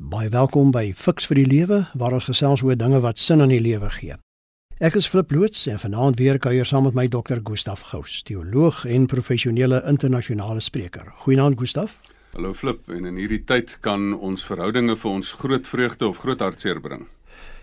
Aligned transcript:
Baie 0.00 0.30
welkom 0.32 0.70
by 0.72 0.94
Fix 0.96 1.26
vir 1.28 1.36
die 1.36 1.44
Lewe 1.44 1.82
waar 2.00 2.14
ons 2.16 2.24
gesels 2.30 2.62
oor 2.64 2.78
dinge 2.80 3.02
wat 3.04 3.18
sin 3.20 3.44
aan 3.44 3.50
die 3.52 3.60
lewe 3.60 3.90
gee. 3.92 4.14
Ek 4.80 4.94
is 4.96 5.04
Flip 5.04 5.28
Loots 5.28 5.66
en 5.68 5.76
vanaand 5.82 6.16
weer 6.16 6.38
kuier 6.40 6.64
saam 6.64 6.86
met 6.88 6.96
my 6.96 7.04
dokter 7.12 7.42
Gustaf 7.44 7.82
Gous, 7.90 8.22
teoloog 8.24 8.86
en 8.88 9.04
professionele 9.12 9.82
internasionale 9.92 10.64
spreker. 10.64 11.12
Goeienaand 11.20 11.60
Gustaf. 11.60 11.98
Hallo 12.32 12.54
Flip, 12.56 12.80
en 12.88 13.04
in 13.12 13.20
hierdie 13.20 13.42
tyd 13.44 13.76
kan 13.84 14.14
ons 14.16 14.46
verhoudinge 14.48 14.96
vir 14.96 15.10
ons 15.10 15.34
groot 15.42 15.68
vreugde 15.68 16.08
of 16.08 16.24
groot 16.24 16.40
hartseer 16.40 16.80
bring. 16.80 17.04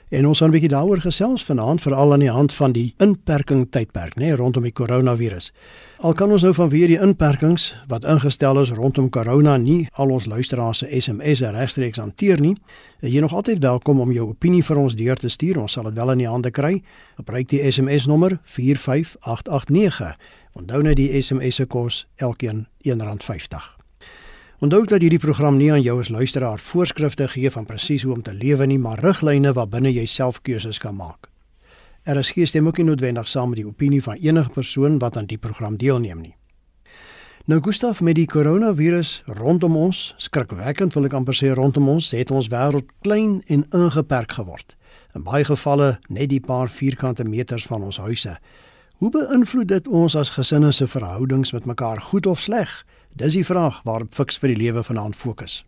En 0.10 0.28
ons 0.28 0.40
gaan 0.40 0.48
'n 0.48 0.52
bietjie 0.52 0.70
daaroor 0.70 1.02
gesels 1.02 1.44
vanaand 1.44 1.82
veral 1.82 2.12
aan 2.14 2.20
die 2.20 2.32
hand 2.32 2.54
van 2.54 2.72
die 2.72 2.94
inperking 2.98 3.68
tydperk, 3.70 4.16
nê, 4.16 4.24
nee, 4.24 4.36
rondom 4.36 4.64
die 4.64 4.72
koronavirus. 4.72 5.52
Al 5.98 6.14
kan 6.14 6.32
ons 6.32 6.42
nou 6.42 6.54
vanweer 6.54 6.88
die 6.88 7.00
inperkings 7.00 7.76
wat 7.88 8.04
ingestel 8.04 8.60
is 8.60 8.70
rondom 8.70 9.10
corona 9.10 9.58
nie 9.58 9.88
al 9.92 10.10
ons 10.10 10.26
luisteraars 10.26 10.78
se 10.78 11.02
SMS'e 11.02 11.50
regstreeks 11.50 11.98
hanteer 11.98 12.40
nie, 12.40 12.56
jy 13.00 13.20
nog 13.20 13.34
altyd 13.34 13.60
welkom 13.60 14.00
om 14.00 14.12
jou 14.12 14.30
opinie 14.30 14.64
vir 14.64 14.78
ons 14.78 14.96
deur 14.96 15.16
te 15.16 15.30
stuur. 15.30 15.60
Ons 15.60 15.72
sal 15.72 15.84
dit 15.84 15.94
wel 15.94 16.12
in 16.12 16.18
die 16.18 16.30
hande 16.30 16.52
kry. 16.52 16.84
Gebruik 17.16 17.50
die 17.50 17.72
SMS 17.72 18.06
nommer 18.06 18.40
45889. 18.44 20.18
Onthou 20.54 20.82
net 20.82 20.96
die 20.96 21.22
SMS 21.22 21.56
se 21.56 21.66
kos 21.66 22.08
elkeen 22.16 22.68
R1.50. 22.86 23.77
Onthou 24.60 24.86
dat 24.90 25.04
hierdie 25.06 25.20
program 25.22 25.54
nie 25.58 25.68
aan 25.70 25.84
jou 25.86 26.00
as 26.02 26.10
luisteraar 26.10 26.58
voorskrifte 26.58 27.28
gee 27.30 27.50
van 27.54 27.66
presies 27.70 28.02
hoe 28.04 28.14
om 28.16 28.22
te 28.26 28.34
lewe 28.34 28.66
nie, 28.66 28.80
maar 28.82 28.98
riglyne 29.06 29.52
waarbinne 29.54 29.92
jy 29.94 30.06
self 30.10 30.40
keuses 30.42 30.80
kan 30.82 30.96
maak. 30.98 31.28
Er 32.04 32.18
is 32.18 32.32
geen 32.34 32.48
stem 32.50 32.66
ook 32.66 32.80
nie 32.82 32.88
noodwendig 32.88 33.28
saam 33.30 33.52
met 33.54 33.62
die 33.62 33.68
opinie 33.68 34.02
van 34.02 34.18
enige 34.18 34.50
persoon 34.50 34.98
wat 34.98 35.18
aan 35.18 35.30
die 35.30 35.38
program 35.38 35.78
deelneem 35.78 36.22
nie. 36.22 36.34
Nou 37.46 37.62
Gustaf 37.62 38.02
met 38.02 38.18
die 38.18 38.26
koronavirus 38.26 39.22
rondom 39.38 39.78
ons, 39.78 40.16
skrikwekkend 40.18 40.98
wil 40.98 41.06
ek 41.06 41.20
amper 41.22 41.38
sê 41.38 41.54
rondom 41.54 41.94
ons, 41.94 42.10
het 42.18 42.34
ons 42.34 42.50
wêreld 42.50 42.90
klein 43.06 43.44
en 43.46 43.68
ingeperk 43.78 44.40
geword. 44.42 44.74
In 45.14 45.22
baie 45.22 45.46
gevalle 45.46 46.00
net 46.10 46.34
die 46.34 46.42
paar 46.42 46.74
vierkante 46.74 47.30
meters 47.30 47.70
van 47.70 47.86
ons 47.86 48.02
huise. 48.02 48.40
Hoe 48.98 49.14
beïnvloed 49.14 49.70
dit 49.70 49.88
ons 49.88 50.18
as 50.18 50.34
gesinne 50.34 50.74
se 50.74 50.90
verhoudings 50.90 51.54
met 51.54 51.70
mekaar 51.70 52.02
goed 52.02 52.26
of 52.26 52.42
sleg? 52.42 52.82
Dis 53.18 53.34
die 53.34 53.46
vraag 53.46 53.80
waarop 53.82 54.14
Fix 54.14 54.38
vir 54.38 54.52
die 54.52 54.60
lewe 54.60 54.84
vanaand 54.86 55.16
fokus. 55.18 55.64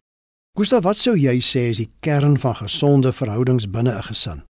Gustav, 0.57 0.83
wat 0.85 0.99
sou 1.01 1.15
jy 1.17 1.39
sê 1.41 1.69
is 1.71 1.79
die 1.81 1.87
kern 2.05 2.35
van 2.37 2.53
gesonde 2.59 3.09
verhoudings 3.09 3.65
binne 3.65 3.95
'n 3.95 4.05
gesin? 4.05 4.43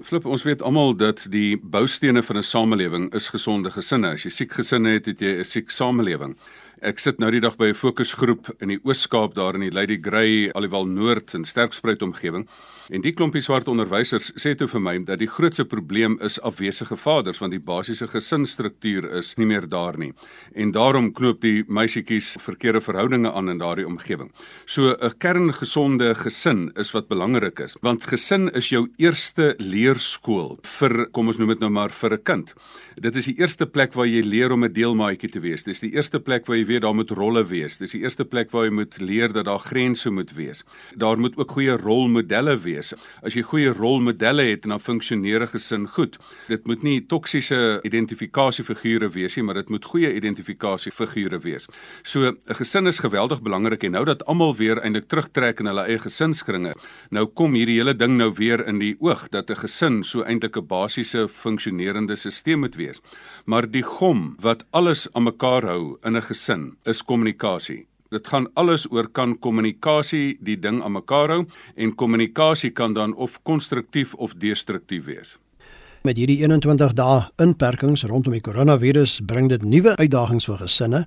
Flip, 0.00 0.24
ons 0.24 0.42
weet 0.42 0.62
almal 0.62 0.96
dat 0.96 1.26
die 1.30 1.58
boustene 1.60 2.22
van 2.22 2.36
'n 2.36 2.42
samelewing 2.42 3.14
is 3.14 3.28
gesonde 3.28 3.70
gesinne. 3.70 4.14
As 4.14 4.24
jy 4.24 4.30
siek 4.30 4.52
gesinne 4.52 4.88
het, 4.88 5.06
het 5.06 5.20
jy 5.20 5.40
'n 5.40 5.44
siek 5.44 5.70
samelewing. 5.70 6.36
Ek 6.80 6.98
sit 6.98 7.18
nou 7.18 7.30
die 7.30 7.40
dag 7.40 7.56
by 7.56 7.66
'n 7.66 7.74
fokusgroep 7.74 8.62
in 8.62 8.68
die 8.68 8.80
Oos-Kaap 8.82 9.34
daar 9.34 9.54
in 9.54 9.60
die 9.60 9.70
Lady 9.70 9.98
Grey, 10.00 10.50
alhoewel 10.52 10.86
Noord 10.86 11.34
en 11.34 11.44
Sterkspruit 11.44 12.02
omgewing. 12.02 12.48
En 12.90 13.02
die 13.04 13.12
klompie 13.12 13.42
swart 13.44 13.68
onderwysers 13.70 14.32
sê 14.40 14.54
toe 14.58 14.66
vir 14.70 14.82
my 14.82 14.94
dat 15.06 15.20
die 15.22 15.30
grootste 15.30 15.64
probleem 15.68 16.16
is 16.24 16.40
afwesige 16.42 16.96
vaders 16.98 17.38
want 17.42 17.54
die 17.54 17.62
basiese 17.62 18.08
gesinsstruktuur 18.10 19.06
is 19.20 19.34
nie 19.38 19.46
meer 19.46 19.68
daar 19.70 19.98
nie. 19.98 20.12
En 20.54 20.72
daarom 20.74 21.12
knoop 21.14 21.40
die 21.44 21.62
meisietjies 21.68 22.34
verkeerde 22.42 22.80
verhoudinge 22.82 23.30
aan 23.32 23.52
in 23.52 23.62
daardie 23.62 23.86
omgewing. 23.86 24.32
So 24.66 24.94
'n 24.94 25.18
kerngesonde 25.18 26.14
gesin 26.14 26.70
is 26.76 26.90
wat 26.92 27.08
belangrik 27.08 27.60
is, 27.60 27.76
want 27.82 28.04
gesin 28.04 28.50
is 28.52 28.68
jou 28.68 28.88
eerste 28.98 29.54
leerskool 29.58 30.58
vir 30.62 31.06
kom 31.12 31.28
ons 31.28 31.38
noem 31.38 31.48
dit 31.48 31.60
nou 31.60 31.70
maar 31.70 31.90
vir 31.90 32.12
'n 32.12 32.22
kind. 32.22 32.54
Dit 33.00 33.16
is 33.16 33.24
die 33.24 33.38
eerste 33.38 33.66
plek 33.66 33.94
waar 33.94 34.06
jy 34.06 34.22
leer 34.22 34.52
om 34.52 34.64
'n 34.64 34.72
deelmaatjie 34.72 35.30
te 35.30 35.40
wees. 35.40 35.64
Dis 35.64 35.80
die 35.80 35.94
eerste 35.94 36.20
plek 36.20 36.46
waar 36.46 36.56
jy 36.56 36.66
weet 36.66 36.82
daar 36.82 36.94
moet 36.94 37.10
rolle 37.10 37.44
wees. 37.44 37.78
Dis 37.78 37.92
die 37.92 38.02
eerste 38.02 38.24
plek 38.24 38.50
waar 38.50 38.64
jy 38.64 38.70
moet 38.70 39.00
leer 39.00 39.32
dat 39.32 39.44
daar 39.44 39.58
grense 39.58 40.10
moet 40.10 40.32
wees. 40.32 40.64
Daar 40.96 41.18
moet 41.18 41.36
ook 41.36 41.50
goeie 41.50 41.76
rolmodelle 41.76 42.58
wees. 42.58 42.71
As 43.22 43.34
jy 43.34 43.42
goeie 43.42 43.72
rolmodelle 43.72 44.42
het, 44.42 44.62
dan 44.62 44.80
funksioneer 44.80 45.42
'n 45.42 45.48
gesin 45.48 45.88
goed. 45.88 46.18
Dit 46.48 46.66
moet 46.66 46.82
nie 46.82 47.06
toksiese 47.06 47.80
identifikasiefigure 47.82 49.08
wees 49.08 49.36
nie, 49.36 49.44
maar 49.44 49.54
dit 49.54 49.68
moet 49.68 49.84
goeie 49.84 50.14
identifikasiefigure 50.14 51.38
wees. 51.38 51.66
So 52.02 52.20
'n 52.28 52.38
gesin 52.46 52.86
is 52.86 52.98
geweldig 52.98 53.42
belangrik 53.42 53.82
en 53.84 53.92
nou 53.92 54.04
dat 54.04 54.24
almal 54.24 54.56
weer 54.56 54.78
eintlik 54.78 55.08
terugtrek 55.08 55.60
in 55.60 55.66
hulle 55.66 55.84
eie 55.86 55.98
gesinskringe, 55.98 56.74
nou 57.10 57.26
kom 57.26 57.54
hierdie 57.54 57.78
hele 57.78 57.96
ding 57.96 58.16
nou 58.16 58.32
weer 58.34 58.66
in 58.66 58.78
die 58.78 58.96
oog 59.00 59.28
dat 59.28 59.50
'n 59.50 59.56
gesin 59.56 60.04
so 60.04 60.22
eintlik 60.22 60.56
'n 60.56 60.66
basiese 60.66 61.28
funksionerende 61.28 62.16
stelsel 62.16 62.58
moet 62.58 62.74
wees. 62.76 63.00
Maar 63.44 63.70
die 63.70 63.82
gom 63.82 64.36
wat 64.40 64.64
alles 64.70 65.08
aan 65.12 65.24
mekaar 65.24 65.64
hou 65.64 65.98
in 66.02 66.16
'n 66.16 66.22
gesin 66.22 66.52
sin 66.52 66.76
is 66.84 67.02
kommunikasie. 67.02 67.91
Dit 68.12 68.28
gaan 68.28 68.46
alles 68.60 68.84
oor 68.92 69.06
kan 69.08 69.38
kommunikasie 69.40 70.36
die 70.44 70.58
ding 70.60 70.82
aan 70.84 70.92
mekaar 70.92 71.30
hou 71.32 71.44
en 71.74 71.94
kommunikasie 71.96 72.70
kan 72.70 72.92
dan 72.92 73.14
of 73.14 73.38
konstruktief 73.42 74.12
of 74.14 74.34
destruktief 74.36 75.06
wees. 75.08 75.38
Met 76.04 76.18
hierdie 76.20 76.42
21 76.42 76.92
dae 76.98 77.22
inperkings 77.40 78.04
rondom 78.10 78.34
die 78.36 78.42
koronavirus 78.44 79.20
bring 79.24 79.48
dit 79.48 79.62
nuwe 79.64 79.94
uitdagings 79.96 80.44
vir 80.50 80.60
gesinne. 80.60 81.00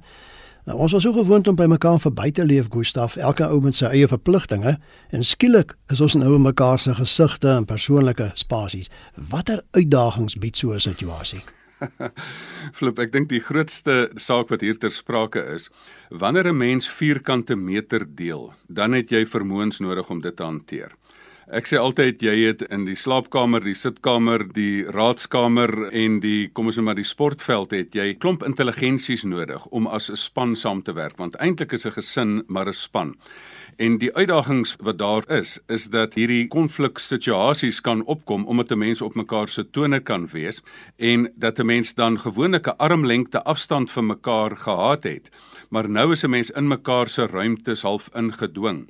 Nou, 0.66 0.79
ons 0.81 0.95
was 0.97 1.05
so 1.05 1.13
gewoond 1.13 1.47
om 1.47 1.57
by 1.59 1.67
mekaar 1.69 1.99
verby 2.01 2.31
te 2.33 2.45
leef, 2.45 2.71
Gustaf, 2.73 3.19
elke 3.22 3.45
ou 3.53 3.59
met 3.61 3.77
sy 3.77 3.91
eie 3.91 4.07
verpligtinge 4.09 4.73
en 5.13 5.27
skielik 5.27 5.75
is 5.93 6.01
ons 6.01 6.16
nou 6.17 6.31
in 6.39 6.47
mekaar 6.47 6.81
se 6.81 6.95
gesigte 6.97 7.51
en 7.53 7.69
persoonlike 7.69 8.31
spasies. 8.33 8.89
Watter 9.29 9.61
uitdagings 9.77 10.39
bied 10.41 10.57
so 10.57 10.73
'n 10.73 10.79
situasie? 10.79 11.43
Flip, 12.77 12.99
ek 12.99 13.11
dink 13.13 13.29
die 13.29 13.41
grootste 13.43 14.09
saak 14.21 14.51
wat 14.53 14.63
hier 14.65 14.77
ter 14.79 14.93
sprake 14.93 15.43
is, 15.55 15.69
wanneer 16.09 16.51
'n 16.51 16.57
mens 16.57 16.89
vierkante 16.89 17.55
meter 17.55 18.05
deel, 18.05 18.53
dan 18.67 18.93
het 18.93 19.11
jy 19.11 19.25
vermoëns 19.25 19.79
nodig 19.79 20.09
om 20.09 20.21
dit 20.21 20.35
te 20.35 20.43
hanteer. 20.43 20.95
Ek 21.45 21.67
sê 21.69 21.78
altyd 21.78 22.23
jy 22.25 22.31
het 22.47 22.63
in 22.73 22.88
die 22.88 22.95
slaapkamer, 22.97 23.61
die 23.61 23.78
sitkamer, 23.78 24.47
die 24.56 24.81
raadskamer 24.89 25.91
en 25.94 26.16
die 26.23 26.47
kom 26.50 26.72
ons 26.72 26.79
sê 26.79 26.81
maar 26.81 26.97
die 26.97 27.06
sportveld 27.06 27.75
het 27.78 27.94
jy 27.94 28.16
klomp 28.17 28.41
intelligensies 28.47 29.28
nodig 29.29 29.67
om 29.69 29.85
as 29.85 30.09
'n 30.09 30.17
span 30.17 30.55
saam 30.55 30.81
te 30.81 30.95
werk 30.97 31.19
want 31.22 31.38
eintlik 31.38 31.73
is 31.73 31.85
'n 31.85 31.91
gesin 31.91 32.44
maar 32.47 32.67
'n 32.67 32.73
span. 32.73 33.13
En 33.78 34.00
die 34.00 34.09
uitdagings 34.16 34.75
wat 34.79 34.97
daar 34.97 35.23
is, 35.29 35.59
is 35.67 35.85
dat 35.85 36.16
hierdie 36.16 36.47
konfliksituasies 36.47 37.81
kan 37.81 38.03
opkom 38.05 38.45
omdat 38.47 38.72
'n 38.72 38.79
mens 38.79 39.01
op 39.01 39.13
mekaar 39.16 39.47
se 39.47 39.69
tone 39.69 40.00
kan 40.00 40.28
wees 40.28 40.63
en 40.97 41.31
dat 41.35 41.59
'n 41.59 41.66
mens 41.66 41.94
dan 41.94 42.19
gewoonlik 42.19 42.67
'n 42.67 42.78
armlengte 42.78 43.44
afstand 43.44 43.91
van 43.91 44.05
mekaar 44.05 44.57
gehad 44.57 45.03
het. 45.03 45.29
Maar 45.69 45.89
nou 45.89 46.11
is 46.11 46.23
'n 46.23 46.29
mens 46.29 46.50
in 46.50 46.67
mekaar 46.67 47.07
se 47.07 47.28
ruimtes 47.28 47.81
half 47.81 48.09
ingedwing 48.16 48.89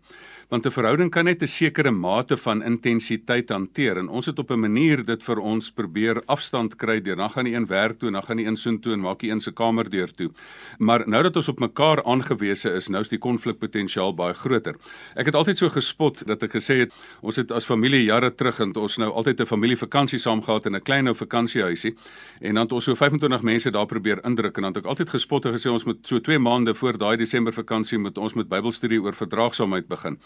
want 0.50 0.66
'n 0.66 0.72
verhouding 0.72 1.10
kan 1.12 1.26
net 1.26 1.42
'n 1.42 1.48
sekere 1.48 1.92
mate 1.92 2.38
van 2.38 2.64
intensiteit 2.64 3.50
hanteer 3.50 3.98
en 3.98 4.10
ons 4.10 4.26
het 4.26 4.40
op 4.40 4.52
'n 4.52 4.60
manier 4.60 5.06
dit 5.06 5.24
vir 5.24 5.40
ons 5.40 5.72
probeer 5.72 6.22
afstand 6.26 6.76
kry 6.76 7.02
deur 7.02 7.16
dan 7.16 7.30
gaan 7.30 7.46
die 7.46 7.56
een 7.56 7.68
werk 7.68 8.00
toe 8.00 8.08
en 8.08 8.14
dan 8.14 8.24
gaan 8.24 8.38
die 8.38 8.46
een 8.46 8.58
soen 8.58 8.80
toe 8.80 8.94
en 8.94 9.00
maak 9.00 9.20
die 9.20 9.32
een 9.32 9.42
se 9.42 9.52
kamer 9.52 9.90
deur 9.90 10.12
toe. 10.12 10.32
Maar 10.78 11.04
nou 11.10 11.24
dat 11.24 11.36
ons 11.36 11.48
op 11.50 11.60
mekaar 11.60 12.04
aangewese 12.04 12.70
is, 12.70 12.88
nou 12.88 13.02
is 13.02 13.10
die 13.10 13.18
konflikpotensiaal 13.18 14.14
baie 14.14 14.34
groter. 14.34 14.76
Ek 15.16 15.26
het 15.26 15.36
altyd 15.36 15.58
so 15.58 15.70
gespot 15.70 16.26
dat 16.28 16.44
ek 16.44 16.52
gesê 16.52 16.80
het 16.80 16.94
ons 17.22 17.36
het 17.36 17.52
as 17.52 17.66
familie 17.66 18.04
jare 18.04 18.36
terug 18.36 18.60
en 18.60 18.76
ons 18.76 18.98
nou 18.98 19.12
altyd 19.12 19.42
'n 19.42 19.46
familievakansie 19.46 20.20
saam 20.20 20.42
gehad 20.42 20.66
in 20.66 20.76
'n 20.76 20.82
klein 20.82 21.08
ou 21.08 21.16
vakansiehuisie 21.16 21.96
en 22.42 22.54
dan 22.54 22.64
het 22.64 22.72
ons 22.72 22.84
so 22.84 22.96
25 22.96 23.42
mense 23.42 23.72
daar 23.72 23.86
probeer 23.86 24.20
indruk 24.26 24.58
en 24.58 24.62
dan 24.64 24.74
het 24.74 24.84
ek 24.84 24.90
altyd 24.90 25.10
gespot 25.10 25.46
en 25.46 25.54
gesê 25.54 25.70
ons 25.72 25.86
moet 25.86 25.98
so 26.08 26.20
2 26.20 26.40
maande 26.40 26.76
voor 26.76 26.98
daai 26.98 27.18
Desember 27.18 27.54
vakansie 27.54 27.98
moet 27.98 28.18
ons 28.18 28.34
met 28.34 28.48
Bybelstudie 28.48 29.02
oor 29.02 29.14
verdraagsaamheid 29.14 29.88
begin. 29.88 30.18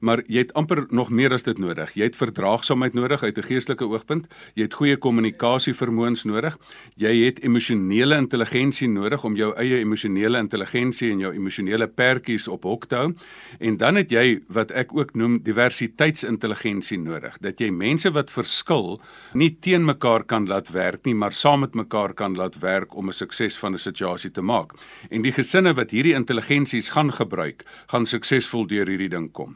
Maar 0.00 0.22
jy 0.26 0.38
het 0.44 0.52
amper 0.52 0.84
nog 0.88 1.10
meer 1.10 1.32
as 1.32 1.42
dit 1.42 1.58
nodig. 1.58 1.94
Jy 1.96 2.10
het 2.10 2.16
verdraagsaamheid 2.16 2.94
nodig 2.94 3.22
uit 3.22 3.38
'n 3.38 3.42
geestelike 3.42 3.84
oogpunt. 3.84 4.26
Jy 4.54 4.62
het 4.62 4.74
goeie 4.74 4.96
kommunikasie 4.96 5.74
vermoëns 5.74 6.24
nodig. 6.24 6.58
Jy 6.94 7.24
het 7.24 7.42
emosionele 7.42 8.16
intelligensie 8.16 8.88
nodig 8.88 9.24
om 9.24 9.36
jou 9.36 9.54
eie 9.56 9.78
emosionele 9.78 10.38
intelligensie 10.38 11.10
en 11.10 11.18
jou 11.18 11.32
emosionele 11.32 11.88
pertjies 11.88 12.48
op 12.48 12.62
hok 12.62 12.86
te 12.86 12.94
hou. 12.94 13.14
En 13.58 13.76
dan 13.76 13.94
het 13.94 14.10
jy 14.10 14.40
wat 14.48 14.70
ek 14.70 14.96
ook 14.96 15.14
noem 15.14 15.42
diversiteitsintelligensie 15.42 16.98
nodig. 16.98 17.38
Dat 17.40 17.58
jy 17.58 17.70
mense 17.70 18.10
wat 18.10 18.30
verskil 18.30 19.00
nie 19.32 19.56
teen 19.60 19.84
mekaar 19.84 20.24
kan 20.24 20.46
laat 20.46 20.68
werk 20.70 21.04
nie, 21.04 21.14
maar 21.14 21.32
saam 21.32 21.60
met 21.60 21.74
mekaar 21.74 22.14
kan 22.14 22.36
laat 22.36 22.58
werk 22.58 22.94
om 22.94 23.08
'n 23.08 23.12
sukses 23.12 23.58
van 23.58 23.72
'n 23.72 23.78
situasie 23.78 24.30
te 24.30 24.42
maak. 24.42 24.72
En 25.10 25.22
die 25.22 25.32
gesinne 25.32 25.74
wat 25.74 25.90
hierdie 25.90 26.14
intelligensies 26.14 26.90
gaan 26.90 27.12
gebruik, 27.12 27.64
gaan 27.86 28.06
suksesvol 28.06 28.66
deur 28.66 28.88
hierdie 28.88 29.08
ding 29.08 29.32
kom. 29.32 29.55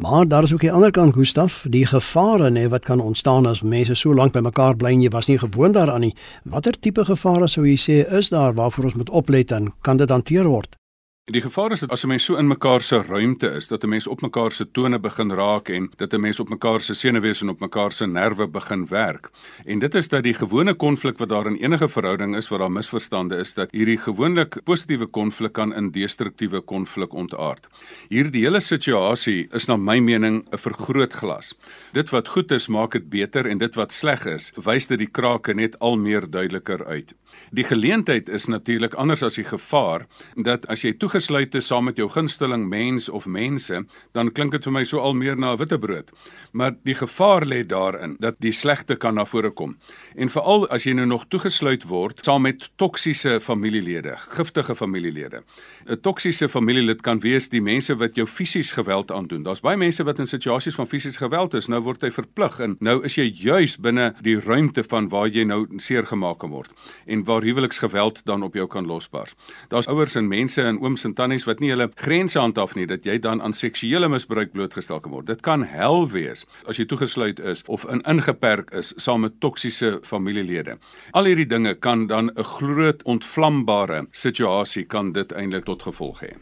Maar 0.00 0.28
daar 0.28 0.42
is 0.42 0.52
ook 0.52 0.62
'n 0.62 0.68
ander 0.68 0.90
kant, 0.90 1.14
Gustaf, 1.14 1.66
die 1.68 1.86
gevare 1.86 2.50
nê 2.50 2.68
wat 2.68 2.84
kan 2.84 3.00
ontstaan 3.00 3.46
as 3.46 3.62
mense 3.62 3.94
so 3.94 4.14
lank 4.14 4.32
by 4.32 4.38
mekaar 4.38 4.76
bly 4.76 4.90
en 4.90 5.00
jy 5.00 5.08
was 5.08 5.26
nie 5.26 5.38
gewoond 5.38 5.74
daaraan 5.74 6.00
nie. 6.00 6.16
Watter 6.44 6.78
tipe 6.78 7.04
gevare 7.04 7.48
sou 7.48 7.66
jy 7.66 7.76
sê 7.76 8.12
is 8.12 8.28
daar 8.28 8.54
waarvoor 8.54 8.84
ons 8.84 8.94
moet 8.94 9.10
oplet 9.10 9.50
en 9.50 9.72
kan 9.80 9.96
dit 9.96 10.08
hanteer 10.08 10.46
word? 10.46 10.81
Die 11.30 11.40
gevaar 11.40 11.70
is 11.70 11.80
dat 11.80 11.90
as 11.94 12.02
'n 12.02 12.08
mens 12.08 12.24
so 12.24 12.34
in 12.34 12.46
mekaar 12.46 12.80
se 12.80 13.02
ruimte 13.02 13.46
is, 13.46 13.68
dat 13.68 13.84
'n 13.84 13.88
mens 13.88 14.06
op 14.06 14.20
mekaar 14.20 14.52
se 14.52 14.70
tone 14.70 14.98
begin 14.98 15.30
raak 15.30 15.68
en 15.68 15.90
dat 15.96 16.12
'n 16.12 16.20
mens 16.20 16.40
op 16.40 16.48
mekaar 16.48 16.80
se 16.80 16.94
senuwees 16.94 17.42
en 17.42 17.48
op 17.48 17.60
mekaar 17.60 17.92
se 17.92 18.06
nerve 18.06 18.48
begin 18.48 18.86
werk. 18.86 19.30
En 19.64 19.78
dit 19.78 19.94
is 19.94 20.08
dat 20.08 20.22
die 20.22 20.34
gewone 20.34 20.74
konflik 20.74 21.18
wat 21.18 21.28
daar 21.28 21.46
in 21.46 21.56
enige 21.56 21.88
verhouding 21.88 22.36
is 22.36 22.48
waar 22.48 22.58
daar 22.58 22.72
misverstande 22.72 23.36
is, 23.36 23.54
dat 23.54 23.70
hierdie 23.70 23.98
gewoonlik 23.98 24.62
positiewe 24.64 25.06
konflik 25.06 25.52
kan 25.52 25.74
in 25.74 25.90
destruktiewe 25.90 26.60
konflik 26.60 27.12
ontaard. 27.12 27.68
Hierdie 28.08 28.42
hele 28.42 28.60
situasie 28.60 29.46
is 29.52 29.66
na 29.66 29.76
my 29.76 29.98
mening 29.98 30.44
'n 30.50 30.58
vergrootglas. 30.58 31.54
Dit 31.92 32.10
wat 32.10 32.28
goed 32.28 32.50
is, 32.50 32.68
maak 32.68 32.90
dit 32.92 33.08
beter 33.08 33.46
en 33.46 33.58
dit 33.58 33.74
wat 33.74 33.92
sleg 33.92 34.26
is, 34.26 34.52
wys 34.56 34.86
dit 34.86 34.98
die 34.98 35.10
krake 35.10 35.54
net 35.54 35.78
al 35.78 35.96
meer 35.96 36.30
duideliker 36.30 36.84
uit. 36.86 37.14
Die 37.50 37.64
geleentheid 37.64 38.28
is 38.28 38.46
natuurlik 38.46 38.94
anders 38.94 39.22
as 39.22 39.34
die 39.34 39.44
gevaar 39.44 40.06
dat 40.34 40.66
as 40.72 40.82
jy 40.82 40.92
toegesluit 40.92 41.54
is 41.54 41.66
saam 41.66 41.84
met 41.84 41.96
jou 41.96 42.08
gunsteling 42.08 42.68
mens 42.68 43.08
of 43.08 43.26
mense, 43.26 43.84
dan 44.12 44.32
klink 44.32 44.52
dit 44.52 44.64
vir 44.64 44.72
my 44.72 44.84
so 44.84 44.98
al 44.98 45.14
meer 45.14 45.36
na 45.36 45.52
'n 45.52 45.58
witbrood. 45.58 46.12
Maar 46.52 46.74
die 46.84 46.94
gevaar 46.94 47.46
lê 47.46 47.66
daarin 47.66 48.16
dat 48.20 48.40
die 48.40 48.52
slegte 48.52 48.96
kan 48.96 49.14
na 49.14 49.24
vore 49.24 49.50
kom. 49.50 49.76
En 50.16 50.28
veral 50.28 50.68
as 50.68 50.84
jy 50.84 50.92
nou 50.92 51.06
nog 51.06 51.24
toegesluit 51.28 51.84
word 51.84 52.24
saam 52.24 52.42
met 52.42 52.70
toksiese 52.76 53.40
familielede, 53.40 54.16
giftige 54.16 54.74
familielede. 54.74 55.42
'n 55.86 56.00
Toksiese 56.00 56.48
familielid 56.48 57.00
kan 57.02 57.20
wees 57.20 57.48
die 57.48 57.62
mense 57.62 57.96
wat 57.96 58.14
jou 58.14 58.26
fisies 58.26 58.72
geweld 58.72 59.10
aandoen. 59.10 59.42
Daar's 59.42 59.60
baie 59.60 59.76
mense 59.76 60.04
wat 60.04 60.18
in 60.18 60.26
situasies 60.26 60.74
van 60.74 60.86
fisies 60.86 61.16
geweld 61.16 61.54
is, 61.54 61.68
nou 61.68 61.80
word 61.80 62.02
hy 62.02 62.10
verplig 62.10 62.60
en 62.60 62.76
nou 62.80 63.02
is 63.04 63.14
jy 63.14 63.30
juis 63.34 63.76
binne 63.76 64.14
die 64.22 64.40
ruimte 64.40 64.84
van 64.84 65.08
waar 65.08 65.28
jy 65.28 65.44
nou 65.44 65.66
seer 65.76 66.06
gemaak 66.06 66.42
word. 66.42 66.70
En 67.06 67.21
waar 67.24 67.42
huweliksgeweld 67.42 68.24
dan 68.24 68.42
op 68.42 68.54
jou 68.54 68.66
kan 68.66 68.86
losbars. 68.86 69.34
Daar's 69.68 69.86
ouers 69.86 70.14
en 70.14 70.28
mense 70.28 70.62
en 70.62 70.80
ooms 70.80 71.04
en 71.04 71.14
tannies 71.14 71.44
wat 71.44 71.60
nie 71.60 71.70
hulle 71.70 71.90
grense 71.94 72.38
handhaaf 72.38 72.74
nie 72.74 72.86
dat 72.86 73.04
jy 73.04 73.18
dan 73.18 73.42
aan 73.42 73.52
seksuele 73.52 74.08
misbruik 74.08 74.52
blootgestel 74.52 75.00
kan 75.00 75.12
word. 75.12 75.26
Dit 75.26 75.40
kan 75.40 75.62
hel 75.62 76.08
wees 76.10 76.46
as 76.66 76.76
jy 76.80 76.86
toegesluit 76.86 77.40
is 77.40 77.64
of 77.66 77.84
in 77.90 78.02
ingeperk 78.08 78.70
is 78.70 78.94
saam 78.96 79.20
met 79.26 79.40
toksiese 79.40 79.98
familielede. 80.02 80.78
Al 81.12 81.30
hierdie 81.30 81.46
dinge 81.46 81.74
kan 81.74 82.06
dan 82.06 82.30
'n 82.30 82.44
groot 82.44 83.02
ontvlambare 83.02 84.06
situasie 84.10 84.84
kan 84.84 85.12
dit 85.12 85.32
eintlik 85.32 85.64
tot 85.64 85.82
gevolg 85.82 86.20
hê. 86.20 86.32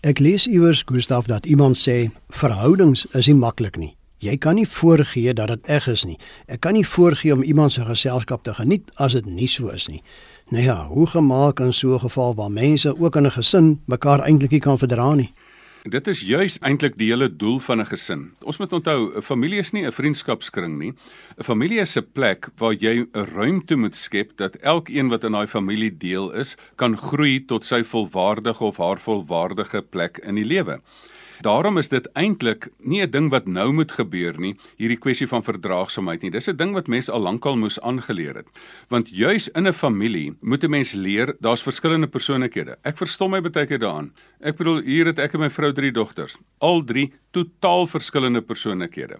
Ek 0.00 0.18
lees 0.18 0.46
iewers 0.46 0.82
Gustaf 0.86 1.26
dat 1.26 1.46
iemand 1.46 1.76
sê 1.76 2.10
verhoudings 2.28 3.06
is 3.12 3.26
nie 3.26 3.36
maklik 3.36 3.76
nie. 3.76 3.99
Jy 4.20 4.36
kan 4.36 4.54
nie 4.54 4.68
voorgee 4.68 5.32
dat 5.32 5.48
dit 5.48 5.68
eg 5.72 5.86
is 5.88 6.02
nie. 6.04 6.18
Ek 6.44 6.60
kan 6.60 6.76
nie 6.76 6.84
voorgee 6.84 7.32
om 7.32 7.42
iemand 7.42 7.72
se 7.72 7.84
geselskap 7.88 8.42
te 8.44 8.52
geniet 8.54 8.90
as 9.00 9.16
dit 9.16 9.24
nie 9.24 9.48
so 9.48 9.72
is 9.72 9.88
nie. 9.88 10.02
Nou 10.52 10.64
ja, 10.64 10.76
hoe 10.86 11.06
gemaak 11.06 11.60
in 11.60 11.72
so 11.72 11.94
'n 11.94 12.00
geval 12.00 12.34
waar 12.34 12.50
mense 12.50 12.98
ook 13.00 13.16
in 13.16 13.26
'n 13.26 13.30
gesin 13.30 13.80
mekaar 13.86 14.20
eintlik 14.20 14.50
nie 14.50 14.60
kan 14.60 14.78
verdra 14.78 15.14
nie? 15.14 15.32
Dit 15.88 16.06
is 16.06 16.20
juis 16.20 16.58
eintlik 16.60 16.98
die 16.98 17.06
hele 17.08 17.36
doel 17.36 17.58
van 17.58 17.80
'n 17.80 17.86
gesin. 17.86 18.32
Ons 18.44 18.58
moet 18.58 18.72
onthou, 18.72 19.16
'n 19.16 19.22
familie 19.22 19.58
is 19.58 19.72
nie 19.72 19.86
'n 19.86 19.92
vriendskapskring 19.92 20.78
nie. 20.78 20.92
'n 21.38 21.44
Familie 21.44 21.80
is 21.80 21.96
'n 21.96 22.06
plek 22.12 22.50
waar 22.56 22.74
jy 22.74 23.06
'n 23.12 23.24
ruimte 23.34 23.76
moet 23.76 23.96
skep 23.96 24.36
dat 24.36 24.56
elkeen 24.56 25.08
wat 25.08 25.24
in 25.24 25.32
daai 25.32 25.46
familie 25.46 25.96
deel 25.96 26.32
is, 26.32 26.56
kan 26.76 26.98
groei 26.98 27.44
tot 27.46 27.64
sy 27.64 27.82
volwaardige 27.82 28.64
of 28.64 28.76
haar 28.76 28.98
volwaardige 28.98 29.82
plek 29.82 30.18
in 30.18 30.34
die 30.34 30.44
lewe. 30.44 30.80
Daarom 31.40 31.78
is 31.80 31.88
dit 31.88 32.04
eintlik 32.12 32.68
nie 32.78 33.00
'n 33.00 33.10
ding 33.10 33.30
wat 33.30 33.46
nou 33.46 33.72
moet 33.72 33.92
gebeur 33.92 34.38
nie, 34.38 34.56
hierdie 34.76 34.98
kwessie 34.98 35.26
van 35.26 35.42
verdraagsaamheid 35.42 36.22
nie. 36.22 36.30
Dis 36.30 36.48
'n 36.48 36.56
ding 36.56 36.72
wat 36.72 36.86
mense 36.86 37.12
al 37.12 37.20
lankal 37.20 37.56
moes 37.56 37.80
aangeleer 37.80 38.34
het. 38.34 38.48
Want 38.88 39.08
juis 39.08 39.48
in 39.48 39.66
'n 39.66 39.72
familie 39.72 40.36
moet 40.40 40.64
'n 40.64 40.70
mens 40.70 40.92
leer 40.92 41.36
daar's 41.40 41.62
verskillende 41.62 42.08
persoonlikhede. 42.08 42.76
Ek 42.82 42.96
verstom 42.96 43.30
my 43.30 43.40
baie 43.40 43.66
keer 43.66 43.78
daaraan. 43.78 44.12
Ek 44.40 44.56
bedoel 44.56 44.78
hier 44.86 45.04
het 45.10 45.18
ek 45.20 45.34
en 45.36 45.42
my 45.42 45.50
vrou 45.52 45.68
drie 45.76 45.90
dogters, 45.92 46.38
al 46.64 46.80
drie 46.88 47.10
totaal 47.36 47.84
verskillende 47.86 48.40
persoonlikhede. 48.42 49.18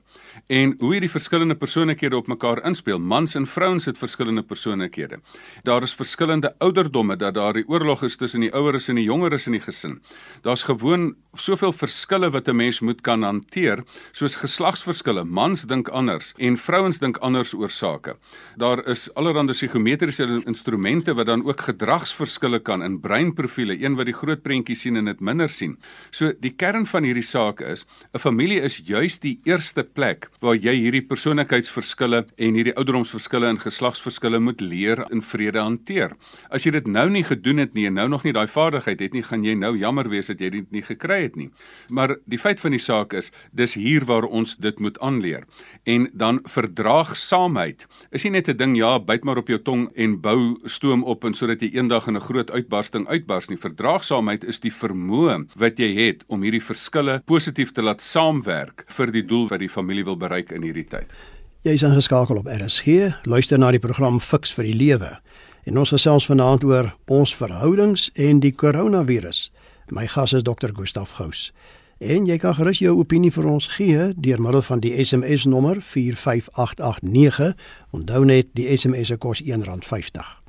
En 0.48 0.72
hoe 0.80 0.94
hierdie 0.94 1.10
verskillende 1.12 1.54
persoonlikhede 1.60 2.16
op 2.16 2.30
mekaar 2.32 2.62
inspel, 2.66 2.98
mans 2.98 3.36
en 3.38 3.46
vrouens 3.46 3.84
het 3.86 4.00
verskillende 4.00 4.42
persoonlikhede. 4.42 5.20
Daar 5.62 5.84
is 5.86 5.94
verskillende 5.94 6.54
ouderdomme 6.58 7.18
dat 7.20 7.36
daar 7.36 7.58
die 7.58 7.66
oorlog 7.68 8.02
is 8.08 8.16
tussen 8.16 8.40
die 8.46 8.52
oueres 8.56 8.88
en 8.88 8.98
die 8.98 9.04
jongeres 9.04 9.46
in 9.46 9.58
die 9.58 9.62
gesin. 9.62 9.98
Daar's 10.42 10.64
gewoon 10.66 11.12
soveel 11.36 11.72
verskille 11.72 12.30
wat 12.30 12.48
'n 12.48 12.56
mens 12.56 12.80
moet 12.80 13.00
kan 13.00 13.22
hanteer, 13.22 13.84
soos 14.12 14.34
geslagsverskille. 14.36 15.24
Mans 15.24 15.66
dink 15.66 15.88
anders 15.88 16.32
en 16.38 16.56
vrouens 16.56 16.98
dink 16.98 17.16
anders 17.16 17.54
oor 17.54 17.70
sake. 17.70 18.16
Daar 18.56 18.86
is 18.86 19.14
allerlei 19.14 19.46
psigometriese 19.46 20.42
instrumente 20.44 21.14
wat 21.14 21.26
dan 21.26 21.44
ook 21.44 21.60
gedragsverskille 21.60 22.58
kan 22.58 22.82
in 22.82 23.00
breinprofiele, 23.00 23.84
een 23.84 23.94
wat 23.94 24.06
die 24.06 24.14
groot 24.14 24.42
prentjie 24.42 24.76
sien 24.76 24.96
en 24.96 25.09
dit 25.10 25.20
minder 25.20 25.50
sien. 25.50 25.76
So 26.10 26.32
die 26.40 26.52
kern 26.54 26.86
van 26.86 27.06
hierdie 27.06 27.26
saak 27.26 27.60
is 27.60 27.84
'n 28.14 28.18
familie 28.18 28.60
is 28.62 28.80
juis 28.86 29.18
die 29.18 29.40
eerste 29.44 29.84
plek 29.84 30.30
waar 30.40 30.56
jy 30.56 30.74
hierdie 30.74 31.06
persoonlikheidsverskille 31.06 32.26
en 32.38 32.54
hierdie 32.54 32.74
ouderdomsverskille 32.76 33.46
en 33.46 33.58
geslagsverskille 33.58 34.40
moet 34.40 34.60
leer 34.60 35.04
in 35.10 35.22
vrede 35.22 35.60
hanteer. 35.60 36.16
As 36.50 36.64
jy 36.64 36.72
dit 36.72 36.86
nou 36.86 37.08
nie 37.10 37.24
gedoen 37.24 37.58
het 37.58 37.74
nie 37.74 37.86
en 37.86 37.94
nou 37.94 38.08
nog 38.08 38.24
nie 38.24 38.32
daai 38.32 38.48
vaardigheid 38.48 39.00
het 39.00 39.12
nie, 39.12 39.22
gaan 39.22 39.44
jy 39.44 39.54
nou 39.54 39.76
jammer 39.76 40.08
wees 40.08 40.26
dat 40.26 40.40
jy 40.40 40.50
dit 40.50 40.70
nie 40.72 40.82
gekry 40.82 41.22
het 41.22 41.36
nie. 41.36 41.50
Maar 41.88 42.16
die 42.26 42.38
feit 42.38 42.60
van 42.60 42.70
die 42.70 42.82
saak 42.82 43.12
is, 43.12 43.30
dis 43.52 43.74
hier 43.74 44.04
waar 44.04 44.24
ons 44.24 44.56
dit 44.56 44.78
moet 44.80 44.98
aanleer. 45.00 45.44
En 45.84 46.08
dan 46.14 46.40
verdraagsaamheid 46.44 47.86
is 48.10 48.24
nie 48.24 48.32
net 48.32 48.48
'n 48.48 48.56
ding 48.56 48.76
ja, 48.76 48.98
byt 48.98 49.24
maar 49.24 49.38
op 49.38 49.48
jou 49.48 49.58
tong 49.58 49.90
en 49.96 50.20
bou 50.20 50.58
stoom 50.64 51.04
op 51.04 51.24
en 51.24 51.34
sodat 51.34 51.60
jy 51.60 51.70
eendag 51.74 52.06
in 52.06 52.16
'n 52.16 52.20
groot 52.20 52.50
uitbarsting 52.50 53.08
uitbars 53.08 53.48
nie. 53.48 53.58
Verdraagsaamheid 53.58 54.44
is 54.44 54.60
die 54.60 54.72
vermoë 54.72 54.99
wat 55.08 55.78
jy 55.78 55.90
het 55.96 56.24
om 56.28 56.42
hierdie 56.42 56.62
verskille 56.62 57.20
positief 57.24 57.72
te 57.72 57.82
laat 57.82 58.00
saamwerk 58.00 58.84
vir 58.88 59.12
die 59.12 59.24
doel 59.24 59.48
wat 59.48 59.60
die 59.60 59.68
familie 59.68 60.04
wil 60.04 60.16
bereik 60.16 60.50
in 60.52 60.62
hierdie 60.62 60.86
tyd. 60.88 61.12
Jy 61.62 61.72
is 61.76 61.82
ingeskakel 61.84 62.38
op 62.40 62.48
RSG, 62.48 63.12
luister 63.24 63.58
na 63.58 63.70
die 63.70 63.80
program 63.80 64.20
Fix 64.20 64.52
vir 64.52 64.64
die 64.64 64.76
Lewe. 64.76 65.10
En 65.64 65.78
ons 65.78 65.92
gesels 65.92 66.26
vanaand 66.26 66.64
oor 66.64 66.94
ons 67.06 67.34
verhoudings 67.36 68.08
en 68.14 68.40
die 68.40 68.52
koronavirus. 68.52 69.50
My 69.90 70.06
gas 70.06 70.32
is 70.32 70.42
Dr. 70.42 70.72
Gustaf 70.72 71.18
Gous. 71.18 71.50
En 72.00 72.24
jy 72.24 72.38
kan 72.40 72.54
gerus 72.56 72.80
jou 72.80 72.94
opinie 72.96 73.28
vir 73.28 73.44
ons 73.44 73.66
gee 73.76 74.12
deur 74.16 74.40
middel 74.40 74.64
van 74.64 74.80
die 74.80 74.94
SMS 75.04 75.44
nommer 75.44 75.82
45889. 75.84 77.52
Onthou 77.92 78.24
net 78.24 78.54
die 78.56 78.70
SMS 78.72 79.12
se 79.12 79.20
kos 79.20 79.44
R1.50. 79.44 80.39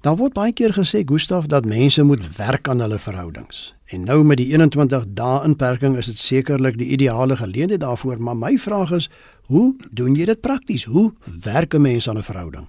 Daar 0.00 0.16
word 0.16 0.32
baie 0.32 0.52
keer 0.56 0.72
gesê 0.72 1.02
Gustaf 1.04 1.44
dat 1.52 1.66
mense 1.68 2.02
moet 2.02 2.22
werk 2.36 2.68
aan 2.68 2.80
hulle 2.80 2.98
verhoudings. 2.98 3.74
En 3.92 4.06
nou 4.08 4.22
met 4.24 4.38
die 4.40 4.46
21 4.48 5.04
dae 5.12 5.42
inperking 5.44 5.98
is 6.00 6.08
dit 6.08 6.16
sekerlik 6.16 6.78
die 6.80 6.88
ideale 6.96 7.36
geleentheid 7.36 7.82
daarvoor, 7.84 8.16
maar 8.16 8.36
my 8.36 8.54
vraag 8.58 8.94
is, 8.96 9.10
hoe 9.52 9.76
doen 9.92 10.16
jy 10.16 10.24
dit 10.24 10.40
prakties? 10.40 10.84
Hoe 10.88 11.12
werk 11.44 11.74
'n 11.74 11.80
mens 11.80 12.08
aan 12.08 12.16
'n 12.16 12.22
verhouding? 12.22 12.68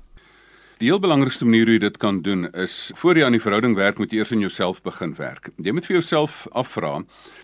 Die 0.81 0.89
heel 0.89 0.97
belangrikste 0.97 1.45
manier 1.45 1.69
hoe 1.69 1.75
jy 1.75 1.81
dit 1.83 1.97
kan 2.01 2.23
doen 2.25 2.47
is 2.57 2.75
voor 2.97 3.19
jy 3.19 3.25
aan 3.27 3.35
die 3.35 3.41
verhouding 3.43 3.75
werk, 3.77 3.99
moet 4.01 4.09
jy 4.09 4.23
eers 4.23 4.31
aan 4.33 4.41
jouself 4.41 4.79
begin 4.81 5.11
werk. 5.13 5.51
Jy 5.61 5.75
moet 5.77 5.85
vir 5.85 5.99
jouself 5.99 6.39
afvra, 6.57 6.95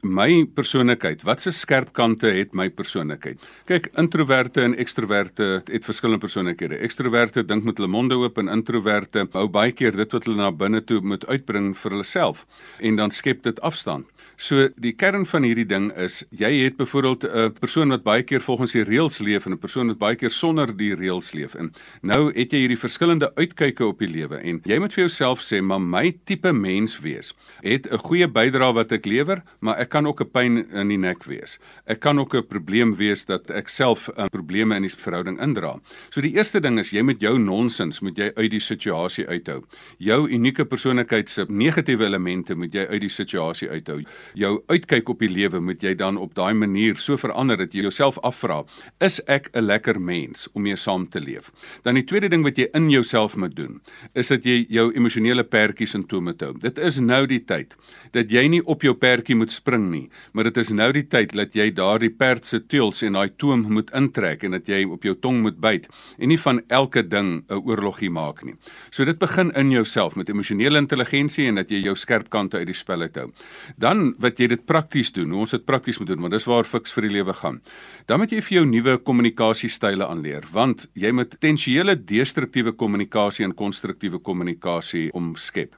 my 0.02 0.48
persoonlikheid, 0.58 1.22
watse 1.28 1.54
skerp 1.54 1.92
kante 1.94 2.32
het 2.34 2.58
my 2.58 2.66
persoonlikheid? 2.74 3.46
Kyk, 3.70 3.92
introverte 4.02 4.66
en 4.66 4.74
ekstroverte 4.82 5.52
het 5.70 5.86
verskillende 5.86 6.24
persoonlikhede. 6.26 6.82
Ekstroverte 6.82 7.46
dink 7.46 7.70
met 7.70 7.78
hulle 7.78 7.92
monde 7.94 8.18
oop 8.18 8.42
en 8.42 8.50
introverte 8.50 9.28
hou 9.38 9.46
baie 9.54 9.78
keer 9.78 9.94
dit 10.02 10.18
wat 10.18 10.26
hulle 10.26 10.42
na 10.42 10.50
binne 10.50 10.82
toe 10.82 11.04
moet 11.06 11.30
uitbring 11.30 11.76
vir 11.78 11.94
hulle 11.94 12.10
self 12.10 12.48
en 12.82 12.98
dan 12.98 13.14
skep 13.14 13.46
dit 13.46 13.62
afstand. 13.62 14.10
So 14.38 14.68
die 14.78 14.92
kern 14.94 15.24
van 15.26 15.42
hierdie 15.48 15.66
ding 15.66 15.88
is 15.98 16.20
jy 16.30 16.52
het 16.62 16.76
byvoorbeeld 16.78 17.24
'n 17.26 17.54
persoon 17.58 17.90
wat 17.90 18.04
baie 18.04 18.22
keer 18.22 18.42
volgens 18.42 18.72
die 18.72 18.84
reëls 18.84 19.18
leef 19.18 19.46
en 19.46 19.54
'n 19.54 19.58
persoon 19.58 19.88
wat 19.88 19.98
baie 19.98 20.16
keer 20.16 20.30
sonder 20.30 20.78
die 20.78 20.94
reëls 20.94 21.34
leef. 21.34 21.56
En 21.56 21.72
nou 22.02 22.32
het 22.32 22.52
jy 22.52 22.60
hierdie 22.60 22.78
verskillende 22.78 23.34
uitkyke 23.36 23.86
op 23.86 23.98
die 24.00 24.08
lewe 24.08 24.38
en 24.38 24.62
jy 24.64 24.78
moet 24.80 24.94
vir 24.94 25.04
jouself 25.08 25.42
sê, 25.42 25.62
"Maar 25.62 25.82
my 25.82 26.20
tipe 26.26 26.54
mens 26.54 27.00
wees 27.00 27.34
het 27.62 27.88
'n 27.92 27.98
goeie 27.98 28.28
bydrae 28.28 28.74
wat 28.74 28.92
ek 28.92 29.06
lewer, 29.06 29.42
maar 29.60 29.78
ek 29.80 29.90
kan 29.90 30.06
ook 30.06 30.22
'n 30.22 30.30
pyn 30.32 30.72
in 30.72 30.88
die 30.88 30.98
nek 30.98 31.24
wees. 31.24 31.58
Ek 31.88 32.00
kan 32.00 32.20
ook 32.20 32.36
'n 32.36 32.46
probleem 32.46 32.96
wees 32.96 33.26
dat 33.26 33.50
ek 33.50 33.68
self 33.70 34.10
'n 34.10 34.30
probleme 34.30 34.76
in 34.76 34.82
die 34.82 34.92
verhouding 34.92 35.42
indra." 35.42 35.80
So 36.10 36.22
die 36.22 36.36
eerste 36.36 36.60
ding 36.60 36.80
is 36.80 36.92
jy 36.92 37.02
moet 37.02 37.20
jou 37.20 37.40
nonsens 37.40 38.02
moet 38.02 38.18
jy 38.18 38.32
uit 38.36 38.52
die 38.52 38.60
situasie 38.60 39.28
uithou. 39.28 39.64
Jou 39.98 40.30
unieke 40.30 40.66
persoonlikheid 40.66 41.30
se 41.30 41.46
negatiewe 41.50 42.06
elemente 42.06 42.56
moet 42.56 42.74
jy 42.74 42.86
uit 42.86 43.02
die 43.02 43.10
situasie 43.10 43.70
uithou 43.70 44.04
jou 44.34 44.64
uitkyk 44.68 45.10
op 45.10 45.20
die 45.20 45.30
lewe 45.30 45.60
moet 45.60 45.84
jy 45.84 45.94
dan 45.96 46.18
op 46.18 46.36
daai 46.36 46.54
manier 46.54 46.96
so 46.96 47.18
verander 47.18 47.58
dat 47.58 47.74
jy 47.74 47.82
jouself 47.82 48.20
afvra, 48.24 48.64
is 49.00 49.20
ek 49.28 49.50
'n 49.54 49.66
lekker 49.66 50.00
mens 50.02 50.48
om 50.54 50.62
mee 50.62 50.76
saam 50.76 51.08
te 51.10 51.20
leef? 51.20 51.52
Dan 51.84 51.96
die 51.96 52.04
tweede 52.04 52.30
ding 52.30 52.44
wat 52.44 52.58
jy 52.58 52.68
in 52.74 52.90
jouself 52.90 53.36
moet 53.36 53.56
doen, 53.56 53.82
is 54.14 54.28
dat 54.28 54.44
jy 54.44 54.66
jou 54.70 54.92
emosionele 54.94 55.44
perdjies 55.44 55.96
in 55.96 56.06
toom 56.06 56.24
moet 56.24 56.42
hou. 56.42 56.54
Dit 56.60 56.78
is 56.78 57.00
nou 57.00 57.26
die 57.26 57.44
tyd 57.46 57.76
dat 58.12 58.32
jy 58.32 58.48
nie 58.48 58.62
op 58.66 58.82
jou 58.82 58.94
perdjie 58.94 59.36
moet 59.36 59.52
spring 59.52 59.92
nie, 59.92 60.10
maar 60.34 60.44
dit 60.44 60.58
is 60.58 60.70
nou 60.70 60.92
die 60.92 61.08
tyd 61.08 61.34
dat 61.34 61.54
jy 61.54 61.72
daardie 61.72 62.10
perd 62.10 62.46
se 62.46 62.60
teels 62.60 63.04
en 63.04 63.14
daai 63.14 63.30
toom 63.38 63.66
moet 63.72 63.92
intrek 63.92 64.44
en 64.44 64.52
dat 64.52 64.68
jy 64.68 64.84
op 64.86 65.04
jou 65.04 65.16
tong 65.16 65.42
moet 65.42 65.60
byt 65.60 65.88
en 66.18 66.28
nie 66.28 66.38
van 66.38 66.62
elke 66.68 67.04
ding 67.04 67.44
'n 67.50 67.62
oorlogie 67.66 68.10
maak 68.10 68.44
nie. 68.44 68.56
So 68.92 69.06
dit 69.06 69.20
begin 69.20 69.52
in 69.52 69.72
jouself 69.72 70.16
met 70.16 70.30
emosionele 70.30 70.78
intelligensie 70.78 71.48
en 71.48 71.56
dat 71.56 71.70
jy 71.70 71.84
jou 71.84 71.96
skerp 71.96 72.30
kante 72.30 72.58
uit 72.58 72.68
die 72.68 72.74
spel 72.74 73.02
uit 73.02 73.16
hou. 73.16 73.32
Dan 73.78 74.16
wat 74.20 74.40
jy 74.40 74.48
dit 74.48 74.66
prakties 74.66 75.12
doen, 75.16 75.34
ons 75.34 75.52
dit 75.52 75.66
prakties 75.66 76.00
moet 76.00 76.08
doen, 76.12 76.22
want 76.26 76.34
dis 76.34 76.48
waar 76.50 76.68
fiks 76.68 76.94
vir 76.96 77.08
die 77.08 77.14
lewe 77.18 77.34
gaan. 77.34 77.62
Dan 78.10 78.22
moet 78.22 78.32
jy 78.32 78.42
vir 78.42 78.58
jou 78.58 78.66
nuwe 78.66 78.98
kommunikasiestyle 79.08 80.08
aanleer, 80.08 80.48
want 80.52 80.88
jy 80.98 81.12
moet 81.12 81.38
tensiële 81.44 81.96
destruktiewe 81.96 82.74
kommunikasie 82.78 83.46
en 83.46 83.56
konstruktiewe 83.58 84.20
kommunikasie 84.20 85.10
omskep. 85.14 85.76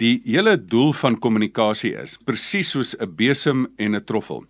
Die 0.00 0.20
hele 0.24 0.56
doel 0.56 0.92
van 0.96 1.18
kommunikasie 1.18 1.94
is 1.96 2.18
presies 2.24 2.70
soos 2.70 2.94
'n 2.98 3.16
besem 3.16 3.66
en 3.78 3.96
'n 3.96 4.04
troffel. 4.04 4.44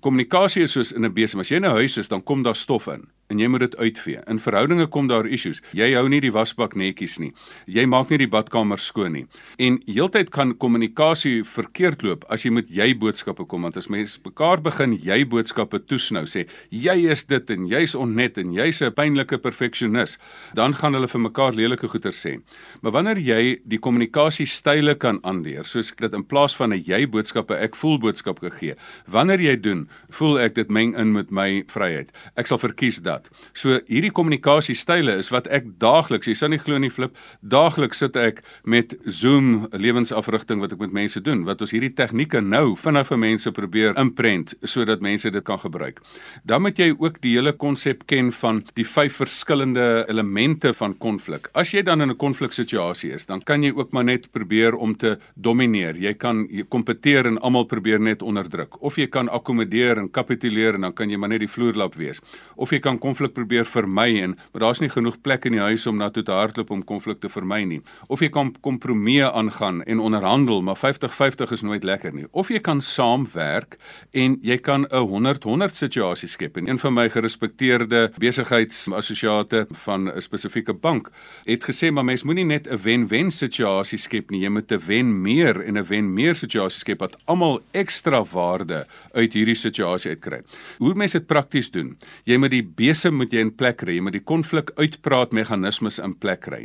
Kommunikasie 0.00 0.62
is 0.62 0.72
soos 0.72 0.92
in 0.92 1.04
'n 1.04 1.12
besem. 1.12 1.40
As 1.40 1.48
jy 1.48 1.56
in 1.56 1.64
'n 1.64 1.76
huis 1.76 1.98
is, 1.98 2.08
dan 2.08 2.22
kom 2.22 2.42
daar 2.42 2.54
stof 2.54 2.86
in 2.86 3.08
en 3.28 3.38
jy 3.38 3.48
moet 3.48 3.60
dit 3.60 3.76
uitvee. 3.76 4.20
In 4.26 4.38
verhoudinge 4.38 4.86
kom 4.86 5.08
daar 5.08 5.26
issues. 5.26 5.62
Jy 5.72 5.92
hou 5.94 6.08
nie 6.08 6.20
die 6.20 6.32
wasbak 6.32 6.74
netjies 6.74 7.18
nie. 7.18 7.32
Jy 7.66 7.86
maak 7.86 8.10
nie 8.10 8.18
die 8.18 8.30
badkamer 8.30 8.78
skoon 8.78 9.12
nie. 9.12 9.26
En 9.58 9.80
heeltyd 9.86 10.30
kan 10.30 10.56
kommunikasie 10.56 11.44
verkeerd 11.44 12.02
loop 12.02 12.24
as 12.28 12.44
jy 12.44 12.50
met 12.50 12.70
jy 12.70 12.92
boodskappe 12.94 13.46
kom 13.46 13.62
want 13.66 13.76
as 13.76 13.88
mense 13.88 14.20
mekaar 14.24 14.62
begin 14.62 14.94
jy 15.02 15.24
boodskappe 15.24 15.78
toesnou 15.86 16.26
sê 16.26 16.46
jy 16.70 16.96
is 17.10 17.24
dit 17.28 17.50
en 17.54 17.66
jy's 17.70 17.94
onnet 17.98 18.38
en 18.38 18.52
jy's 18.54 18.82
'n 18.82 18.92
pynlike 18.92 19.38
perfeksionis, 19.38 20.18
dan 20.54 20.74
gaan 20.74 20.94
hulle 20.94 21.08
vir 21.08 21.20
mekaar 21.20 21.52
lelike 21.52 21.88
goeie 21.88 22.12
sê. 22.12 22.40
Maar 22.82 22.92
wanneer 22.92 23.18
jy 23.18 23.58
die 23.64 23.78
kommunikasiestyle 23.78 24.94
kan 24.94 25.20
aanleer, 25.22 25.64
soos 25.64 25.92
dit 25.96 26.14
in 26.14 26.24
plaas 26.24 26.56
van 26.56 26.72
'n 26.72 26.82
jy 26.82 27.06
boodskappe 27.06 27.54
ek 27.54 27.76
voel 27.76 27.98
boodskap 27.98 28.38
gegee. 28.38 28.74
Wanneer 29.06 29.40
jy 29.40 29.56
doen, 29.60 29.88
voel 30.10 30.38
ek 30.40 30.54
dit 30.54 30.68
meng 30.68 30.94
in 30.96 31.12
met 31.12 31.30
my 31.30 31.64
vryheid. 31.66 32.10
Ek 32.36 32.46
sal 32.46 32.58
verkies 32.58 33.02
dat 33.02 33.15
dat. 33.16 33.30
So 33.56 33.80
hierdie 33.88 34.12
kommunikasiestyle 34.14 35.16
is 35.20 35.30
wat 35.34 35.48
ek 35.52 35.72
daagliks, 35.82 36.28
jy 36.28 36.36
sal 36.38 36.52
nie 36.52 36.60
glo 36.62 36.78
nie 36.82 36.92
flip, 36.92 37.16
daagliks 37.40 38.02
sit 38.04 38.16
ek 38.20 38.42
met 38.64 38.94
Zoom 39.06 39.66
lewensafrigting 39.72 40.62
wat 40.62 40.76
ek 40.76 40.82
met 40.84 40.94
mense 40.96 41.22
doen, 41.24 41.44
wat 41.48 41.64
ons 41.64 41.74
hierdie 41.74 41.94
tegnieke 41.96 42.42
nou 42.44 42.76
vinnig 42.78 43.08
vir 43.10 43.22
mense 43.22 43.52
probeer 43.56 43.96
imprent 44.00 44.54
sodat 44.66 45.04
mense 45.04 45.30
dit 45.32 45.46
kan 45.46 45.60
gebruik. 45.62 46.00
Dan 46.44 46.64
moet 46.66 46.78
jy 46.78 46.92
ook 46.94 47.20
die 47.24 47.36
hele 47.36 47.54
konsep 47.56 48.06
ken 48.10 48.32
van 48.42 48.62
die 48.78 48.86
vyf 48.86 49.20
verskillende 49.22 50.04
elemente 50.10 50.72
van 50.76 50.96
konflik. 51.00 51.48
As 51.56 51.72
jy 51.72 51.82
dan 51.82 52.02
in 52.02 52.10
'n 52.10 52.16
konfliksituasie 52.16 53.12
is, 53.14 53.26
dan 53.26 53.40
kan 53.40 53.62
jy 53.62 53.72
ook 53.72 53.92
maar 53.92 54.04
net 54.04 54.30
probeer 54.32 54.74
om 54.74 54.96
te 54.96 55.18
domineer. 55.34 55.96
Jy 55.96 56.14
kan 56.14 56.46
kompeteer 56.68 57.26
en 57.26 57.38
almal 57.38 57.64
probeer 57.64 58.00
net 58.00 58.22
onderdruk 58.22 58.76
of 58.82 58.96
jy 58.96 59.06
kan 59.06 59.28
akkommodeer 59.28 59.98
en 59.98 60.10
kapituleer 60.10 60.74
en 60.74 60.80
dan 60.80 60.92
kan 60.92 61.10
jy 61.10 61.16
maar 61.16 61.32
net 61.32 61.40
die 61.40 61.50
vloerlap 61.50 61.94
wees. 61.94 62.20
Of 62.56 62.70
jy 62.70 62.80
kan 62.84 62.98
konflik 63.06 63.34
probeer 63.36 63.66
vermy 63.68 64.08
en 64.22 64.34
maar 64.52 64.64
daar's 64.64 64.82
nie 64.82 64.90
genoeg 64.90 65.20
plek 65.22 65.46
in 65.48 65.56
die 65.56 65.62
huis 65.62 65.86
om 65.86 65.98
na 66.00 66.08
toe 66.10 66.24
te 66.26 66.34
hardloop 66.34 66.72
om 66.74 66.82
konflik 66.86 67.20
te 67.22 67.30
vermy 67.30 67.62
nie. 67.68 67.80
Of 68.12 68.22
jy 68.24 68.30
kan 68.34 68.52
kompromie 68.64 69.22
aangaan 69.26 69.82
en 69.86 70.02
onderhandel, 70.02 70.62
maar 70.66 70.78
50-50 70.80 71.52
is 71.56 71.64
nooit 71.66 71.84
lekker 71.86 72.14
nie. 72.14 72.26
Of 72.32 72.50
jy 72.52 72.60
kan 72.64 72.82
saamwerk 72.82 73.78
en 74.12 74.38
jy 74.42 74.58
kan 74.58 74.86
'n 74.90 75.06
100-100 75.06 75.76
situasie 75.76 76.28
skep. 76.28 76.56
En 76.56 76.68
een 76.68 76.78
van 76.78 76.94
my 76.94 77.08
gerespekteerde 77.10 78.12
besigheidsassosiate 78.18 79.66
van 79.70 80.08
'n 80.08 80.20
spesifieke 80.20 80.74
bank 80.74 81.10
het 81.44 81.64
gesê 81.64 81.92
maar 81.92 82.04
mens 82.04 82.22
moenie 82.22 82.44
net 82.44 82.66
'n 82.66 82.78
wen-wen 82.82 83.30
situasie 83.30 83.98
skep 83.98 84.30
nie, 84.30 84.40
jy 84.40 84.48
moet 84.48 84.72
'n 84.72 84.80
wen 84.86 85.22
meer 85.22 85.60
en 85.60 85.78
'n 85.78 85.86
wen 85.86 86.12
meer 86.12 86.34
situasie 86.34 86.80
skep 86.80 87.00
wat 87.00 87.16
almal 87.24 87.60
ekstra 87.72 88.24
waarde 88.24 88.86
uit 89.12 89.32
hierdie 89.32 89.54
situasie 89.54 90.10
uitkry. 90.10 90.42
Hoe 90.78 90.94
mense 90.94 91.18
dit 91.18 91.26
prakties 91.26 91.70
doen? 91.70 91.96
Jy 92.24 92.36
moet 92.36 92.50
die 92.50 92.64
wese 92.96 93.12
moet 93.12 93.32
jy 93.32 93.42
in 93.44 93.52
plek 93.52 93.82
kry, 93.82 93.96
jy 93.98 94.02
moet 94.04 94.14
die 94.16 94.24
konflik 94.24 94.70
uitpraat 94.80 95.34
meganismes 95.36 95.98
in 96.00 96.14
plek 96.16 96.46
kry. 96.46 96.62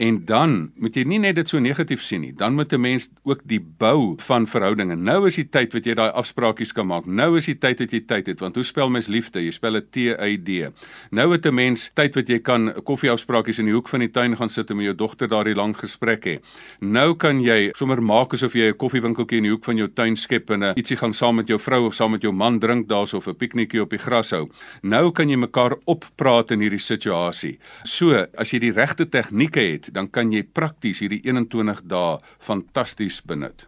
En 0.00 0.18
dan 0.28 0.72
moet 0.80 0.96
jy 0.96 1.06
nie 1.08 1.20
net 1.22 1.38
dit 1.38 1.48
so 1.48 1.60
negatief 1.60 2.02
sien 2.04 2.20
nie, 2.20 2.32
dan 2.36 2.54
moet 2.54 2.72
'n 2.72 2.80
mens 2.80 3.08
ook 3.24 3.40
die 3.44 3.60
bou 3.60 4.16
van 4.18 4.46
verhoudinge. 4.46 4.96
Nou 4.96 5.26
is 5.26 5.36
die 5.36 5.48
tyd 5.48 5.72
wat 5.72 5.84
jy 5.84 5.94
daai 5.94 6.10
afspraakies 6.12 6.72
kan 6.72 6.86
maak. 6.86 7.06
Nou 7.06 7.36
is 7.36 7.46
die 7.46 7.58
tyd 7.58 7.78
dat 7.78 7.90
jy 7.92 8.00
tyd 8.00 8.26
het, 8.26 8.40
want 8.40 8.54
hoe 8.54 8.64
spel 8.64 8.90
mens 8.90 9.08
liefde? 9.08 9.40
Jy 9.40 9.50
spel 9.50 9.72
dit 9.72 9.92
T 9.92 9.96
Y 9.96 10.36
D. 10.36 10.72
Nou 11.10 11.32
het 11.32 11.46
'n 11.46 11.54
mens 11.54 11.90
tyd 11.94 12.14
wat 12.14 12.28
jy 12.28 12.38
kan 12.40 12.72
koffieafspraakies 12.84 13.58
in 13.58 13.66
die 13.66 13.74
hoek 13.74 13.88
van 13.88 14.00
die 14.00 14.10
tuin 14.10 14.36
gaan 14.36 14.48
sit 14.48 14.70
en 14.70 14.76
met 14.76 14.84
jou 14.84 14.94
dogter 14.94 15.28
daardie 15.28 15.54
lang 15.54 15.76
gesprek 15.76 16.24
hê. 16.24 16.40
Nou 16.80 17.14
kan 17.14 17.40
jy 17.40 17.70
sommer 17.74 18.02
maak 18.02 18.32
asof 18.32 18.52
jy 18.52 18.68
'n 18.68 18.76
koffiewinkeltjie 18.76 19.36
in 19.36 19.44
die 19.44 19.52
hoek 19.52 19.64
van 19.64 19.76
jou 19.76 19.88
tuin 19.88 20.16
skep 20.16 20.50
en 20.50 20.62
'n 20.62 20.74
ietsie 20.76 20.96
gaan 20.96 21.14
saam 21.14 21.36
met 21.36 21.48
jou 21.48 21.58
vrou 21.58 21.86
of 21.86 21.94
saam 21.94 22.10
met 22.10 22.22
jou 22.22 22.32
man 22.32 22.58
drink 22.58 22.88
daarso 22.88 23.16
of 23.16 23.26
'n 23.26 23.34
piknietjie 23.34 23.80
op 23.80 23.90
die 23.90 23.98
gras 23.98 24.30
hou. 24.30 24.48
Nou 24.82 25.12
kan 25.12 25.28
jy 25.28 25.36
mekaar 25.36 25.69
mekaar 25.70 25.80
oppraat 25.86 26.50
in 26.50 26.60
hierdie 26.60 26.80
situasie. 26.80 27.58
So, 27.84 28.26
as 28.38 28.52
jy 28.52 28.60
die 28.60 28.72
regte 28.72 29.06
tegnieke 29.06 29.60
het, 29.60 29.90
dan 29.92 30.08
kan 30.10 30.32
jy 30.32 30.42
prakties 30.42 31.00
hierdie 31.00 31.20
21 31.24 31.82
dae 31.86 32.18
fantasties 32.38 33.22
benut. 33.22 33.66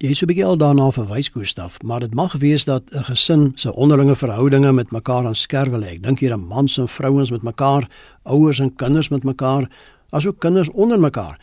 Jy 0.00 0.14
sou 0.14 0.28
begin 0.28 0.46
al 0.46 0.58
daarna 0.58 0.92
verwys 0.92 1.28
Gustaf, 1.34 1.82
maar 1.82 2.00
dit 2.00 2.14
mag 2.14 2.36
wees 2.38 2.64
dat 2.64 2.84
'n 2.92 3.04
gesin 3.10 3.52
se 3.56 3.72
onderlinge 3.74 4.14
verhoudinge 4.14 4.72
met 4.72 4.92
mekaar 4.92 5.26
aan 5.26 5.34
skerwe 5.34 5.78
lê. 5.78 5.94
Ek 5.94 6.02
dink 6.02 6.20
hier 6.20 6.32
aan 6.32 6.46
mans 6.46 6.78
en 6.78 6.88
vrouens 6.88 7.30
met 7.30 7.42
mekaar, 7.42 7.88
ouers 8.24 8.60
en 8.60 8.74
kinders 8.76 9.08
met 9.10 9.24
mekaar, 9.24 9.68
asook 10.10 10.38
kinders 10.38 10.70
onder 10.70 10.98
mekaar. 10.98 11.38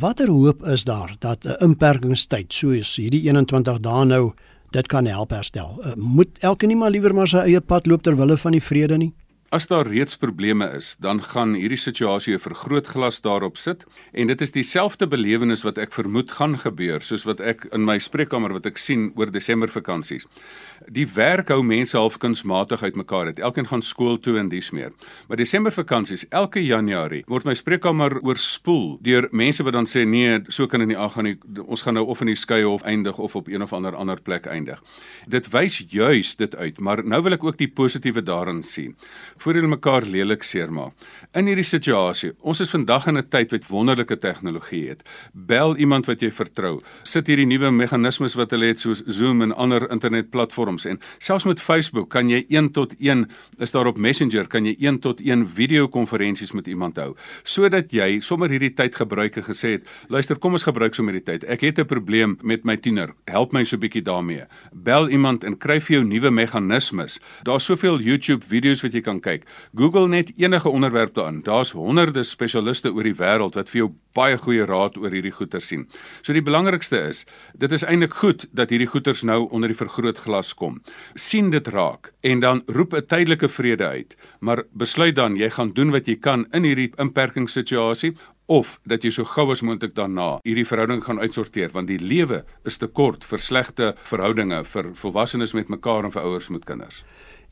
Watter 0.00 0.28
hoop 0.28 0.66
is 0.66 0.84
daar 0.84 1.16
dat 1.18 1.44
'n 1.44 1.64
inperkingstyd 1.64 2.52
soos 2.52 2.96
hierdie 2.96 3.22
21 3.22 3.80
dae 3.80 4.04
nou 4.04 4.34
dit 4.74 4.90
kan 4.90 5.06
help 5.06 5.30
herstel. 5.34 5.76
Uh, 5.80 5.94
moet 5.94 6.38
elke 6.42 6.66
nie 6.66 6.78
maar 6.78 6.92
liewer 6.94 7.14
maar 7.14 7.30
sy 7.30 7.44
eie 7.46 7.60
pad 7.62 7.86
loop 7.86 8.02
ter 8.02 8.16
wille 8.18 8.36
van 8.40 8.56
die 8.56 8.62
vrede 8.62 8.98
nie? 8.98 9.12
As 9.54 9.66
daar 9.70 9.86
reeds 9.86 10.16
probleme 10.16 10.66
is, 10.74 10.96
dan 10.98 11.20
gaan 11.22 11.52
hierdie 11.54 11.78
situasie 11.78 12.34
'n 12.34 12.42
vergrootglas 12.42 13.20
daarop 13.20 13.56
sit 13.56 13.84
en 14.12 14.26
dit 14.26 14.40
is 14.40 14.50
dieselfde 14.50 15.06
belewenis 15.06 15.62
wat 15.62 15.78
ek 15.78 15.92
vermoed 15.92 16.32
gaan 16.32 16.58
gebeur 16.58 17.00
soos 17.00 17.24
wat 17.24 17.40
ek 17.40 17.64
in 17.72 17.84
my 17.84 17.98
spreekkamer 17.98 18.52
wat 18.52 18.66
ek 18.66 18.76
sien 18.76 19.12
oor 19.14 19.30
Desember 19.30 19.68
vakansies. 19.68 20.26
Die 20.90 21.06
werk 21.06 21.48
hou 21.48 21.62
mense 21.62 21.96
half 21.96 22.18
kunsmatig 22.18 22.82
uitmekaar 22.82 23.26
uit. 23.26 23.38
Elkeen 23.38 23.66
gaan 23.66 23.82
skool 23.82 24.18
toe 24.18 24.38
en 24.38 24.48
dis 24.48 24.70
meer. 24.70 24.92
Maar 25.28 25.36
Desember 25.36 25.72
vakansies, 25.72 26.26
elke 26.30 26.66
Januarie 26.66 27.24
word 27.26 27.44
my 27.44 27.54
spreekkamer 27.54 28.20
oorspoel 28.22 28.98
deur 29.02 29.28
mense 29.30 29.62
wat 29.62 29.72
dan 29.72 29.86
sê 29.86 30.04
nee, 30.04 30.40
so 30.48 30.66
kan 30.66 30.80
dit 30.80 30.88
nie 30.88 30.98
aangaan 30.98 31.24
nie. 31.24 31.38
Ons 31.66 31.82
gaan 31.82 31.94
nou 31.94 32.06
of 32.06 32.20
in 32.20 32.26
die 32.26 32.34
skeye 32.34 32.68
of 32.68 32.82
eindig 32.82 33.18
of 33.18 33.36
op 33.36 33.48
een 33.48 33.62
of 33.62 33.72
ander 33.72 33.94
ander 33.94 34.20
plek 34.20 34.46
eindig. 34.46 34.82
Dit 35.28 35.48
wys 35.50 35.84
juis 35.88 36.36
dit 36.36 36.56
uit, 36.56 36.80
maar 36.80 37.04
nou 37.04 37.22
wil 37.22 37.32
ek 37.32 37.44
ook 37.44 37.56
die 37.58 37.68
positiewe 37.68 38.22
daarin 38.22 38.62
sien 38.62 38.96
voor 39.44 39.58
hulle 39.58 39.68
mekaar 39.68 40.06
lelik 40.08 40.42
seermaak. 40.42 40.92
In 41.36 41.48
hierdie 41.50 41.66
situasie, 41.66 42.32
ons 42.40 42.62
is 42.64 42.70
vandag 42.72 43.06
in 43.10 43.18
'n 43.18 43.28
tyd 43.28 43.50
wat 43.52 43.66
wonderlike 43.68 44.16
tegnologie 44.16 44.88
het. 44.88 45.02
Bel 45.32 45.76
iemand 45.76 46.06
wat 46.06 46.20
jy 46.20 46.30
vertrou. 46.30 46.80
Sit 47.02 47.26
hierdie 47.26 47.46
nuwe 47.46 47.70
meganismes 47.70 48.34
wat 48.34 48.50
hulle 48.50 48.66
het 48.66 48.80
soos 48.80 49.02
Zoom 49.06 49.42
en 49.42 49.52
ander 49.56 49.90
internetplatforms 49.90 50.84
en 50.84 51.00
selfs 51.18 51.44
met 51.44 51.60
Facebook 51.60 52.10
kan 52.10 52.28
jy 52.28 52.44
1 52.48 52.70
tot 52.72 52.94
1 52.98 53.30
is 53.58 53.70
daar 53.70 53.86
op 53.86 53.98
Messenger 53.98 54.46
kan 54.46 54.64
jy 54.64 54.76
1 54.78 54.98
tot 54.98 55.20
1 55.20 55.48
videokonferensies 55.48 56.52
met 56.52 56.66
iemand 56.66 56.96
hou 56.96 57.14
sodat 57.42 57.92
jy 57.92 58.20
sommer 58.20 58.50
hierdie 58.50 58.74
tyd 58.74 58.94
gebruik 58.94 59.36
en 59.36 59.42
gesê 59.42 59.68
het, 59.68 59.82
luister, 60.08 60.38
kom 60.38 60.52
ons 60.52 60.62
gebruik 60.62 60.94
sommer 60.94 61.14
hierdie 61.14 61.32
tyd. 61.32 61.44
Ek 61.44 61.60
het 61.60 61.78
'n 61.78 61.86
probleem 61.86 62.38
met 62.42 62.64
my 62.64 62.76
tiener. 62.76 63.12
Help 63.26 63.52
my 63.52 63.64
so 63.64 63.76
'n 63.76 63.80
bietjie 63.80 64.02
daarmee. 64.02 64.44
Bel 64.72 65.08
iemand 65.08 65.44
en 65.44 65.56
kry 65.58 65.80
vir 65.80 65.96
jou 65.96 66.04
nuwe 66.04 66.30
meganismes. 66.30 67.20
Daar's 67.42 67.64
soveel 67.64 68.00
YouTube 68.00 68.44
video's 68.46 68.82
wat 68.82 68.92
jy 68.92 69.00
kan 69.00 69.20
kyk 69.20 69.33
kyk. 69.34 69.46
Google 69.74 70.08
net 70.08 70.32
enige 70.38 70.68
onderwerp 70.68 71.14
daarin. 71.14 71.42
Daar's 71.42 71.74
honderde 71.74 72.24
spesialiste 72.24 72.92
oor 72.92 73.06
die 73.06 73.16
wêreld 73.18 73.58
wat 73.58 73.70
vir 73.72 73.84
jou 73.84 73.90
baie 74.14 74.38
goeie 74.38 74.66
raad 74.66 74.96
oor 75.00 75.10
hierdie 75.10 75.34
goeie 75.34 75.60
sien. 75.60 75.86
So 76.22 76.32
die 76.32 76.44
belangrikste 76.44 77.00
is, 77.10 77.24
dit 77.54 77.72
is 77.72 77.84
eintlik 77.84 78.14
goed 78.20 78.46
dat 78.52 78.70
hierdie 78.70 78.90
goeters 78.90 79.24
nou 79.26 79.44
onder 79.50 79.72
die 79.72 79.78
vergrootglas 79.78 80.54
kom. 80.54 80.82
sien 81.14 81.50
dit 81.50 81.68
raak 81.68 82.12
en 82.22 82.40
dan 82.40 82.62
roep 82.66 82.94
'n 82.94 83.06
tydelike 83.06 83.48
vrede 83.48 83.86
uit, 83.86 84.16
maar 84.40 84.64
besluit 84.72 85.14
dan 85.14 85.36
jy 85.36 85.50
gaan 85.50 85.72
doen 85.72 85.90
wat 85.90 86.06
jy 86.06 86.16
kan 86.16 86.46
in 86.52 86.64
hierdie 86.64 86.92
inperkingssituasie 86.98 88.14
of 88.46 88.78
dat 88.84 89.04
jy 89.04 89.10
so 89.10 89.24
gou 89.24 89.50
as 89.52 89.62
moontlik 89.62 89.94
daarna 89.94 90.38
hierdie 90.44 90.66
verhouding 90.68 91.02
gaan 91.04 91.20
uitsorteer 91.20 91.70
want 91.72 91.88
die 91.88 91.98
lewe 91.98 92.44
is 92.64 92.76
te 92.76 92.86
kort 92.86 93.24
vir 93.24 93.38
slegte 93.40 93.94
verhoudinge 94.04 94.64
vir 94.64 94.90
volwassenes 94.94 95.54
met 95.54 95.68
mekaar 95.68 96.04
en 96.04 96.12
vir 96.12 96.22
ouers 96.22 96.50
met 96.50 96.64
kinders. 96.64 97.04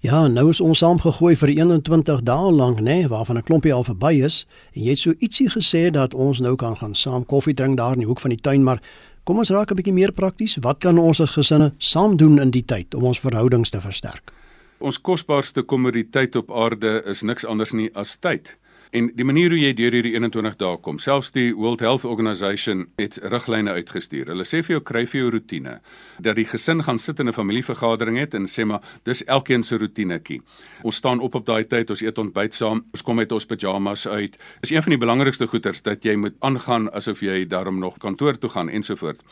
Ja, 0.02 0.26
nou 0.26 0.48
is 0.50 0.60
ons 0.60 0.80
saamgegooi 0.82 1.36
vir 1.38 1.48
21 1.48 2.24
dae 2.26 2.50
lank, 2.50 2.80
nê, 2.80 2.82
nee, 2.82 3.08
waarvan 3.08 3.38
'n 3.38 3.42
klompie 3.42 3.72
al 3.72 3.84
verby 3.84 4.24
is. 4.24 4.46
En 4.74 4.82
jy 4.82 4.90
het 4.90 4.98
so 4.98 5.12
ietsie 5.18 5.48
gesê 5.48 5.90
dat 5.90 6.14
ons 6.14 6.40
nou 6.40 6.56
kan 6.56 6.76
gaan 6.76 6.94
saam 6.94 7.24
koffie 7.24 7.54
drink 7.54 7.76
daar 7.76 7.92
in 7.92 7.98
die 7.98 8.06
hoek 8.06 8.20
van 8.20 8.30
die 8.30 8.40
tuin, 8.40 8.64
maar 8.64 8.82
Kom 9.22 9.38
ons 9.38 9.52
raak 9.54 9.70
'n 9.70 9.76
bietjie 9.78 9.94
meer 9.94 10.12
prakties. 10.12 10.56
Wat 10.60 10.78
kan 10.78 10.98
ons 10.98 11.20
as 11.20 11.30
gesinne 11.30 11.72
saam 11.78 12.16
doen 12.16 12.40
in 12.40 12.50
die 12.50 12.64
tyd 12.64 12.94
om 12.94 13.04
ons 13.04 13.20
verhoudings 13.20 13.70
te 13.70 13.80
versterk? 13.80 14.32
Ons 14.80 14.98
kosbaarste 14.98 15.62
kommoditeit 15.62 16.36
op 16.36 16.50
aarde 16.50 17.02
is 17.06 17.22
niks 17.22 17.44
anders 17.44 17.72
nie 17.72 17.90
as 17.94 18.16
tyd. 18.16 18.56
En 18.92 19.06
die 19.16 19.24
manier 19.24 19.48
hoe 19.48 19.56
jy 19.56 19.70
deur 19.72 19.94
hierdie 19.96 20.10
21 20.18 20.58
dae 20.60 20.76
kom, 20.84 20.98
selfs 21.00 21.30
die 21.32 21.54
World 21.56 21.80
Health 21.80 22.02
Organization 22.04 22.82
het 23.00 23.14
riglyne 23.32 23.72
uitgestuur. 23.78 24.28
Hulle 24.28 24.44
sê 24.44 24.58
vir 24.60 24.74
jou 24.74 24.80
kry 24.84 25.06
vir 25.08 25.18
jou 25.22 25.30
rotine 25.32 25.78
dat 26.20 26.36
die 26.36 26.44
gesin 26.44 26.84
gaan 26.84 27.00
sit 27.00 27.20
in 27.20 27.28
'n 27.28 27.32
familievergadering 27.32 28.18
het 28.20 28.34
en 28.34 28.44
sê 28.44 28.66
maar 28.66 28.82
dis 29.04 29.24
elkeen 29.24 29.62
se 29.62 29.78
rotinetjie. 29.78 30.42
Ons 30.82 30.96
staan 30.96 31.20
op 31.20 31.34
op 31.34 31.46
daai 31.46 31.64
tyd, 31.64 31.90
ons 31.90 32.02
eet 32.02 32.18
ontbyt 32.18 32.54
saam, 32.54 32.84
ons 32.92 33.02
kom 33.02 33.16
met 33.16 33.32
ons 33.32 33.46
pyjamas 33.46 34.06
uit. 34.06 34.36
Dis 34.60 34.70
een 34.70 34.82
van 34.82 34.90
die 34.90 34.98
belangrikste 34.98 35.46
goeters 35.46 35.82
dat 35.82 36.04
jy 36.04 36.16
moet 36.16 36.34
aangaan 36.40 36.92
asof 36.92 37.20
jy 37.20 37.46
daarom 37.46 37.78
nog 37.78 37.98
kantoor 37.98 38.38
toe 38.38 38.50
gaan 38.50 38.68
ensovoorts. 38.68 39.22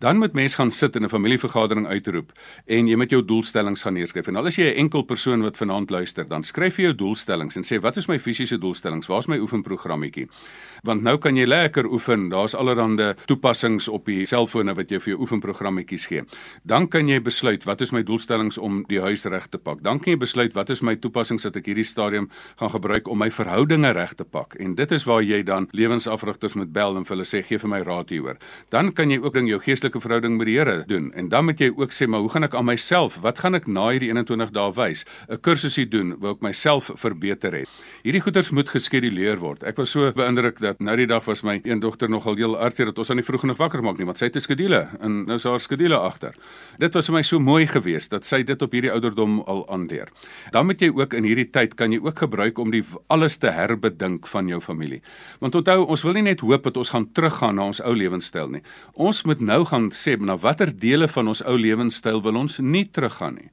Dan 0.00 0.18
moet 0.18 0.32
mens 0.32 0.54
gaan 0.54 0.70
sit 0.70 0.96
in 0.96 1.04
'n 1.04 1.08
familievergadering 1.08 1.86
uitroep 1.86 2.32
en 2.66 2.88
jy 2.88 2.96
moet 2.96 3.10
jou 3.10 3.24
doelstellings 3.24 3.82
gaan 3.82 3.94
neerskryf. 3.94 4.26
En 4.26 4.36
al 4.36 4.46
is 4.46 4.56
jy 4.56 4.74
'n 4.74 4.76
enkel 4.76 5.02
persoon 5.02 5.42
wat 5.42 5.56
vanaand 5.56 5.90
luister, 5.90 6.28
dan 6.28 6.42
skryf 6.42 6.76
jy 6.76 6.82
jou 6.82 6.94
doelstellings 6.94 7.56
en 7.56 7.62
sê 7.62 7.80
wat 7.80 7.96
is 7.96 8.08
my 8.08 8.18
fisiese 8.18 8.58
doelstellings? 8.58 9.03
Oefenings. 9.04 9.08
Waar's 9.08 9.26
my 9.26 9.38
oefenprogrammetjie? 9.38 10.28
Want 10.84 11.02
nou 11.02 11.16
kan 11.18 11.36
jy 11.36 11.46
lekker 11.46 11.86
oefen. 11.88 12.28
Daar's 12.28 12.54
allerlei 12.54 13.14
toepassings 13.26 13.88
op 13.88 14.04
die 14.06 14.26
selfone 14.26 14.74
wat 14.74 14.90
jy 14.90 15.00
vir 15.00 15.14
jou 15.14 15.20
oefenprogrammetjies 15.24 16.06
gee. 16.06 16.24
Dan 16.62 16.88
kan 16.88 17.08
jy 17.08 17.20
besluit 17.24 17.64
wat 17.64 17.80
is 17.80 17.92
my 17.92 18.02
doelstellings 18.02 18.58
om 18.58 18.84
die 18.88 19.00
huis 19.00 19.24
reg 19.24 19.48
te 19.48 19.58
pak. 19.58 19.82
Dan 19.82 19.98
kan 19.98 20.12
jy 20.12 20.18
besluit 20.18 20.52
wat 20.54 20.70
is 20.70 20.82
my 20.82 20.96
toepassings 20.96 21.44
wat 21.44 21.56
ek 21.56 21.70
hierdie 21.70 21.84
stadium 21.84 22.28
gaan 22.60 22.70
gebruik 22.70 23.08
om 23.08 23.18
my 23.18 23.30
verhoudinge 23.30 23.92
reg 23.96 24.14
te 24.14 24.24
pak. 24.24 24.58
En 24.60 24.74
dit 24.74 24.92
is 24.92 25.06
waar 25.08 25.22
jy 25.22 25.42
dan 25.42 25.68
lewensafrigters 25.72 26.54
moet 26.54 26.72
bel 26.72 26.98
en 26.98 27.04
vir 27.04 27.16
hulle 27.16 27.28
sê 27.28 27.40
gee 27.42 27.58
vir 27.58 27.70
my 27.70 27.80
raad 27.80 28.12
hieroor. 28.12 28.36
Dan 28.70 28.92
kan 28.92 29.10
jy 29.10 29.22
ook 29.22 29.32
ding 29.32 29.48
jou 29.48 29.60
geestelike 29.60 30.00
verhouding 30.04 30.36
met 30.36 30.46
die 30.46 30.54
Here 30.54 30.84
doen. 30.86 31.10
En 31.14 31.28
dan 31.28 31.48
moet 31.48 31.58
jy 31.58 31.72
ook 31.74 31.92
sê 31.92 32.06
maar 32.06 32.20
hoe 32.20 32.30
gaan 32.30 32.44
ek 32.44 32.54
aan 32.54 32.68
myself? 32.68 33.16
Wat 33.24 33.40
gaan 33.40 33.56
ek 33.56 33.66
na 33.66 33.88
hierdie 33.88 34.12
21 34.12 34.52
dae 34.52 34.72
wys? 34.76 35.04
'n 35.28 35.40
Kursusie 35.40 35.88
doen 35.88 36.14
waar 36.20 36.36
ek 36.36 36.44
myself 36.44 36.90
verbeter 36.94 37.52
het. 37.52 37.68
Hierdie 38.04 38.20
goeders 38.20 38.50
moet 38.50 38.68
geskeduleer 38.94 39.40
word. 39.42 39.64
Ek 39.66 39.78
was 39.80 39.90
so 39.90 40.10
beïndruk 40.14 40.60
dat 40.62 40.80
nou 40.82 40.94
die 40.96 41.08
dag 41.10 41.24
was 41.26 41.42
my 41.42 41.58
een 41.64 41.80
dogter 41.82 42.08
nogal 42.10 42.36
heel 42.38 42.54
hartseer 42.56 42.92
dat 42.92 42.98
ons 42.98 43.10
aan 43.10 43.18
die 43.18 43.26
vroeg 43.26 43.42
genoeg 43.42 43.58
wakker 43.58 43.82
maak 43.82 43.98
nie, 43.98 44.06
want 44.06 44.18
sy 44.18 44.26
het 44.26 44.36
'n 44.36 44.40
skedule 44.40 44.88
en 45.00 45.26
nou 45.26 45.36
is 45.36 45.44
haar 45.44 45.60
skedule 45.60 45.98
agter. 45.98 46.34
Dit 46.78 46.94
was 46.94 47.06
vir 47.06 47.14
my 47.14 47.22
so 47.22 47.40
mooi 47.40 47.66
geweest 47.66 48.10
dat 48.10 48.24
sy 48.24 48.42
dit 48.42 48.62
op 48.62 48.72
hierdie 48.72 48.92
ouderdom 48.92 49.42
al 49.46 49.66
aandeer. 49.68 50.08
Dan 50.52 50.66
moet 50.66 50.80
jy 50.80 50.90
ook 50.94 51.14
in 51.14 51.24
hierdie 51.24 51.50
tyd 51.50 51.74
kan 51.74 51.92
jy 51.92 51.98
ook 51.98 52.18
gebruik 52.18 52.58
om 52.58 52.70
die 52.70 52.84
alles 53.08 53.36
te 53.38 53.50
herbedink 53.50 54.26
van 54.26 54.48
jou 54.48 54.60
familie. 54.60 55.02
Want 55.40 55.54
onthou, 55.54 55.86
ons 55.86 56.02
wil 56.02 56.12
nie 56.12 56.22
net 56.22 56.40
hoop 56.40 56.62
dat 56.62 56.76
ons 56.76 56.90
gaan 56.90 57.12
teruggaan 57.12 57.54
na 57.54 57.66
ons 57.66 57.80
ou 57.80 57.94
lewenstyl 57.94 58.48
nie. 58.48 58.62
Ons 58.94 59.24
moet 59.24 59.40
nou 59.40 59.64
gaan 59.64 59.90
sê 59.90 60.16
na 60.18 60.36
watter 60.36 60.78
dele 60.78 61.08
van 61.08 61.28
ons 61.28 61.42
ou 61.42 61.56
lewenstyl 61.56 62.22
wil 62.22 62.36
ons 62.36 62.58
nie 62.58 62.90
teruggaan 62.90 63.34
nie. 63.34 63.50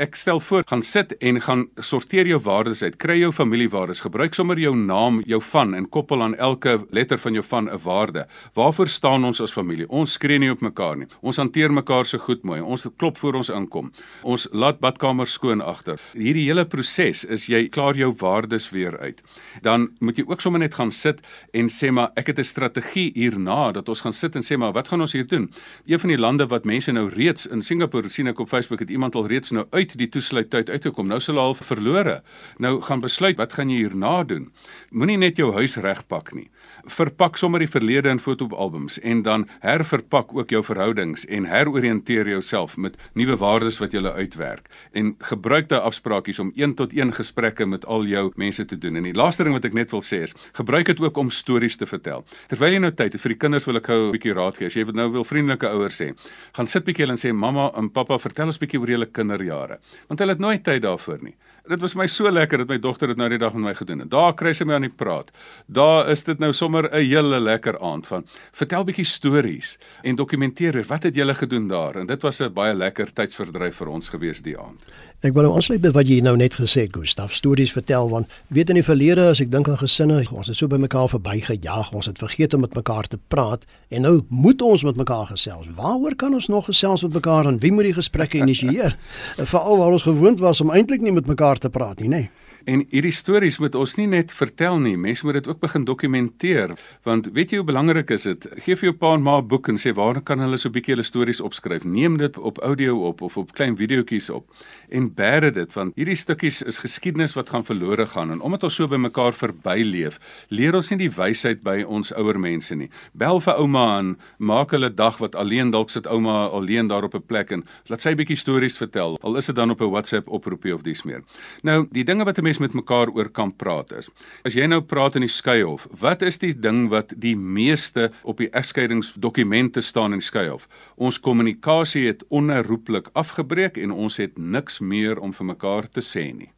Ek 0.00 0.14
stel 0.16 0.38
voor, 0.40 0.62
gaan 0.64 0.80
sit 0.82 1.10
en 1.20 1.36
gaan 1.44 1.66
sorteer 1.76 2.24
jou 2.26 2.38
waardes 2.40 2.80
uit. 2.82 2.94
Kry 2.96 3.18
jou 3.20 3.28
familiewaardes. 3.32 4.00
Gebruik 4.00 4.32
sommer 4.32 4.56
jou 4.56 4.72
naam, 4.76 5.18
jou 5.28 5.36
van 5.44 5.74
en 5.76 5.88
koppel 5.92 6.22
aan 6.24 6.32
elke 6.40 6.78
letter 6.96 7.18
van 7.20 7.34
jou 7.36 7.44
van 7.44 7.68
'n 7.68 7.78
waarde. 7.84 8.26
Waarvoor 8.54 8.88
staan 8.88 9.24
ons 9.24 9.40
as 9.40 9.52
familie? 9.52 9.88
Ons 9.88 10.12
skree 10.12 10.38
nie 10.38 10.50
op 10.50 10.60
mekaar 10.60 10.96
nie. 10.96 11.06
Ons 11.20 11.36
hanteer 11.36 11.72
mekaar 11.72 12.06
so 12.06 12.18
goed 12.18 12.42
mooi. 12.42 12.60
Ons 12.60 12.86
klop 12.96 13.18
voor 13.18 13.34
ons 13.34 13.48
inkom. 13.48 13.92
Ons 14.22 14.48
laat 14.52 14.80
badkamer 14.80 15.26
skoon 15.26 15.60
agter. 15.60 16.00
Hierdie 16.12 16.46
hele 16.46 16.64
proses 16.64 17.24
is 17.24 17.46
jy 17.46 17.68
klaar 17.68 17.94
jou 17.94 18.14
waardes 18.18 18.70
weer 18.70 18.98
uit. 18.98 19.22
Dan 19.60 19.90
moet 19.98 20.16
jy 20.16 20.24
ook 20.26 20.40
sommer 20.40 20.60
net 20.60 20.74
gaan 20.74 20.90
sit 20.90 21.20
en 21.52 21.68
sê 21.68 21.90
maar 21.92 22.10
ek 22.14 22.26
het 22.26 22.38
'n 22.38 22.44
strategie 22.44 23.12
hierna 23.14 23.72
dat 23.72 23.88
ons 23.88 24.00
gaan 24.00 24.12
sit 24.12 24.34
en 24.36 24.42
sê 24.42 24.56
maar 24.56 24.72
wat 24.72 24.88
gaan 24.88 25.00
ons 25.00 25.12
hier 25.12 25.26
doen? 25.26 25.52
Een 25.86 25.98
van 25.98 26.08
die 26.08 26.18
lande 26.18 26.46
wat 26.46 26.64
mense 26.64 26.92
nou 26.92 27.08
reeds 27.08 27.46
in 27.46 27.62
Singapore 27.62 28.08
sien 28.08 28.26
ek 28.26 28.38
op 28.38 28.48
Facebook 28.48 28.80
het 28.80 28.90
iemand 28.90 29.14
al 29.14 29.26
reeds 29.26 29.50
nou 29.50 29.66
uit 29.70 29.81
die 29.98 30.08
toesluittyd 30.08 30.70
uitgekom. 30.70 31.08
Nou 31.10 31.18
sal 31.20 31.38
al 31.42 31.54
verlore. 31.58 32.22
Nou 32.62 32.80
gaan 32.86 33.02
besluit 33.02 33.36
wat 33.36 33.52
gaan 33.52 33.70
jy 33.70 33.82
hierna 33.82 34.22
doen? 34.24 34.52
Moenie 34.90 35.18
net 35.18 35.36
jou 35.36 35.52
huis 35.56 35.76
regpak 35.76 36.32
nie. 36.36 36.48
Verpak 36.82 37.36
sommer 37.38 37.62
die 37.62 37.70
verlede 37.70 38.10
in 38.10 38.18
fotoalbums 38.18 38.96
en 39.06 39.20
dan 39.22 39.44
herverpak 39.62 40.32
ook 40.34 40.50
jou 40.50 40.62
verhoudings 40.66 41.22
en 41.30 41.44
heroriënteer 41.46 42.26
jouself 42.28 42.74
met 42.76 42.96
nuwe 43.14 43.36
waardes 43.38 43.78
wat 43.78 43.92
jy 43.94 44.02
uitwerk 44.02 44.66
en 44.92 45.14
gebruik 45.18 45.68
daai 45.70 45.80
afspraakies 45.80 46.40
om 46.42 46.50
een 46.58 46.74
tot 46.74 46.92
een 46.96 47.12
gesprekke 47.14 47.66
met 47.66 47.86
al 47.86 48.06
jou 48.06 48.32
mense 48.34 48.64
te 48.64 48.78
doen. 48.78 48.96
En 48.96 49.06
die 49.06 49.14
laaste 49.14 49.44
ding 49.44 49.54
wat 49.54 49.68
ek 49.70 49.78
net 49.78 49.94
wil 49.94 50.02
sê 50.02 50.24
is, 50.26 50.34
gebruik 50.58 50.90
dit 50.90 51.00
ook 51.00 51.16
om 51.16 51.30
stories 51.30 51.78
te 51.78 51.86
vertel. 51.86 52.26
Terwyl 52.50 52.74
jy 52.74 52.82
nou 52.82 52.90
tyd 52.90 53.14
het 53.14 53.22
vir 53.22 53.36
die 53.36 53.40
kinders 53.46 53.68
wil 53.70 53.78
ek 53.78 53.86
gou 53.86 54.08
'n 54.08 54.12
bietjie 54.18 54.34
raad 54.34 54.56
gee. 54.56 54.66
As 54.66 54.74
jy 54.74 54.84
nou 54.92 55.10
wil 55.12 55.24
vriendelike 55.24 55.68
ouers 55.68 56.00
sê, 56.02 56.14
gaan 56.52 56.66
sit 56.66 56.84
bietjie 56.84 57.06
en 57.08 57.16
sê 57.16 57.32
mamma 57.32 57.70
en 57.76 57.90
pappa, 57.90 58.18
vertel 58.18 58.46
ons 58.46 58.58
bietjie 58.58 58.80
oor 58.80 58.88
julle 58.88 59.06
kinderjare 59.06 59.78
want 60.08 60.18
hulle 60.18 60.32
het 60.32 60.40
nooit 60.40 60.64
tyd 60.64 60.82
daarvoor 60.82 61.22
nie. 61.22 61.34
Dit 61.62 61.80
was 61.80 61.92
my 61.94 62.08
so 62.10 62.26
lekker 62.26 62.58
dat 62.58 62.70
my 62.72 62.78
dogter 62.82 63.12
dit 63.12 63.18
nou 63.20 63.28
die 63.30 63.38
dag 63.38 63.52
met 63.54 63.62
my 63.62 63.72
gedoen 63.78 64.00
het. 64.02 64.08
Daar 64.10 64.32
kry 64.34 64.50
sy 64.50 64.64
my 64.66 64.74
aan 64.80 64.86
die 64.88 64.90
praat. 64.90 65.28
Daar 65.70 66.08
is 66.10 66.24
dit 66.26 66.40
nou 66.42 66.50
sommer 66.52 66.88
'n 66.90 67.04
hele 67.06 67.38
lekker 67.40 67.78
aand 67.78 68.06
van 68.06 68.24
vertel 68.52 68.84
bietjie 68.84 69.04
stories 69.04 69.78
en 70.02 70.16
dokumenteer 70.16 70.82
wat 70.88 71.02
het 71.02 71.14
julle 71.14 71.34
gedoen 71.34 71.68
daar 71.68 71.94
en 71.96 72.06
dit 72.06 72.22
was 72.22 72.40
'n 72.40 72.52
baie 72.52 72.74
lekker 72.74 73.12
tydsverdryf 73.12 73.76
vir 73.76 73.88
ons 73.88 74.08
gewees 74.08 74.42
die 74.42 74.58
aand. 74.58 74.80
Ek 75.22 75.34
wil 75.34 75.54
aansluit 75.54 75.80
by 75.80 75.90
wat 75.90 76.08
jy 76.08 76.20
nou 76.20 76.36
net 76.36 76.56
gesê 76.58 76.80
het, 76.80 76.96
Gustaf, 76.96 77.32
stories 77.32 77.72
vertel 77.72 78.08
want 78.10 78.26
weet 78.48 78.68
in 78.68 78.74
die 78.74 78.82
verlede 78.82 79.28
as 79.28 79.40
ek 79.40 79.50
dink 79.50 79.68
aan 79.68 79.78
gesinne, 79.78 80.26
ons 80.32 80.48
het 80.50 80.56
so 80.56 80.66
by 80.66 80.76
mekaar 80.76 81.08
verbygejaag, 81.08 81.92
ons 81.92 82.06
het 82.06 82.18
vergeet 82.18 82.54
om 82.54 82.60
met 82.60 82.74
mekaar 82.74 83.06
te 83.06 83.18
praat 83.28 83.62
en 83.88 84.02
nou 84.02 84.24
moet 84.28 84.62
ons 84.62 84.82
met 84.82 84.96
mekaar 84.96 85.26
gesels. 85.26 85.66
Waaroor 85.76 86.16
kan 86.16 86.34
ons 86.34 86.48
nog 86.48 86.64
gesels 86.64 87.02
met 87.02 87.12
mekaar 87.12 87.46
en 87.46 87.58
wie 87.58 87.72
moet 87.72 87.84
die 87.84 87.94
gesprekke 87.94 88.38
initieer? 88.38 88.96
Veral 89.52 89.78
waar 89.78 89.92
ons 89.92 90.02
gewoond 90.02 90.40
was 90.40 90.60
om 90.60 90.70
eintlik 90.70 91.00
nie 91.00 91.12
met 91.12 91.26
mekaar 91.26 91.51
te 91.58 91.70
praat 91.70 92.00
nie, 92.00 92.08
nê? 92.08 92.16
Nee. 92.16 92.41
En 92.64 92.84
hierdie 92.90 93.12
stories 93.14 93.58
moet 93.58 93.74
ons 93.74 93.94
nie 93.98 94.06
net 94.06 94.32
vertel 94.32 94.78
nie, 94.82 94.94
mense 94.96 95.24
moet 95.26 95.40
dit 95.40 95.48
ook 95.48 95.60
begin 95.62 95.84
dokumenteer. 95.84 96.74
Want 97.06 97.30
weet 97.34 97.50
jy 97.50 97.60
hoe 97.62 97.66
belangrik 97.66 98.10
is 98.14 98.26
dit? 98.28 98.46
Geef 98.64 98.84
jou 98.86 98.92
pa 98.92 99.14
en 99.14 99.22
ma 99.22 99.38
'n 99.38 99.46
boek 99.46 99.68
en 99.68 99.76
sê 99.76 99.92
waar 99.94 100.20
kan 100.22 100.38
hulle 100.38 100.56
so 100.56 100.68
'n 100.68 100.72
bietjie 100.72 100.94
hulle 100.94 101.04
stories 101.04 101.40
opskryf? 101.40 101.84
Neem 101.84 102.16
dit 102.16 102.38
op 102.38 102.58
audio 102.58 103.06
op 103.06 103.22
of 103.22 103.36
op 103.36 103.52
klein 103.52 103.76
videoetjies 103.76 104.30
op 104.30 104.50
en 104.90 105.14
bære 105.14 105.50
dit 105.52 105.72
want 105.72 105.94
hierdie 105.96 106.16
stukkies 106.16 106.62
is 106.62 106.78
geskiedenis 106.78 107.34
wat 107.34 107.50
gaan 107.50 107.64
verlore 107.64 108.06
gaan 108.06 108.30
en 108.30 108.40
omdat 108.40 108.64
ons 108.64 108.74
so 108.74 108.88
by 108.88 108.96
mekaar 108.96 109.32
verbyleef, 109.32 110.18
leer 110.48 110.74
ons 110.74 110.90
nie 110.90 110.98
die 110.98 111.10
wysheid 111.10 111.62
by 111.62 111.82
ons 111.82 112.12
ouer 112.12 112.38
mense 112.38 112.74
nie. 112.74 112.90
Bel 113.12 113.40
vir 113.40 113.54
ouma 113.54 113.96
aan, 113.98 114.16
maak 114.38 114.70
hulle 114.70 114.94
dag 114.94 115.18
wat 115.18 115.34
alleen 115.34 115.70
dalk 115.70 115.90
sit 115.90 116.06
ouma 116.06 116.46
alleen 116.46 116.86
daar 116.86 117.04
op 117.04 117.14
'n 117.14 117.26
plek 117.26 117.50
en 117.50 117.64
laat 117.88 118.00
sy 118.00 118.10
'n 118.10 118.16
bietjie 118.16 118.36
stories 118.36 118.76
vertel. 118.76 119.18
Al 119.22 119.36
is 119.36 119.46
dit 119.46 119.56
dan 119.56 119.70
op 119.70 119.80
'n 119.80 119.90
WhatsApp 119.90 120.28
oproepie 120.28 120.74
of 120.74 120.82
dis 120.82 121.02
meer. 121.02 121.22
Nou, 121.62 121.86
die 121.90 122.04
dinge 122.04 122.24
wat 122.24 122.38
'n 122.38 122.44
mens 122.52 122.72
met 122.72 122.84
mekaar 122.84 123.08
oor 123.08 123.30
kan 123.30 123.56
praat 123.56 123.92
is. 123.96 124.10
As 124.44 124.54
jy 124.54 124.66
nou 124.68 124.82
praat 124.84 125.16
in 125.16 125.24
die 125.24 125.32
skeihof, 125.32 125.86
wat 126.00 126.22
is 126.22 126.36
die 126.42 126.52
ding 126.52 126.88
wat 126.92 127.14
die 127.16 127.36
meeste 127.36 128.10
op 128.28 128.42
die 128.42 128.50
egskeidingsdokumente 128.52 129.80
staan 129.80 130.12
in 130.12 130.20
die 130.20 130.26
skeihof? 130.26 130.68
Ons 130.96 131.20
kommunikasie 131.20 132.06
het 132.10 132.24
onherroepelik 132.28 133.08
afgebreek 133.14 133.78
en 133.80 133.94
ons 133.94 134.18
het 134.20 134.36
niks 134.36 134.80
meer 134.80 135.20
om 135.20 135.32
vir 135.32 135.48
mekaar 135.54 135.88
te 135.88 136.04
sê 136.04 136.28
nie. 136.32 136.50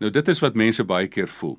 Nou 0.00 0.10
dit 0.10 0.28
is 0.28 0.40
wat 0.40 0.56
mense 0.56 0.84
baie 0.84 1.08
keer 1.08 1.28
voel. 1.28 1.58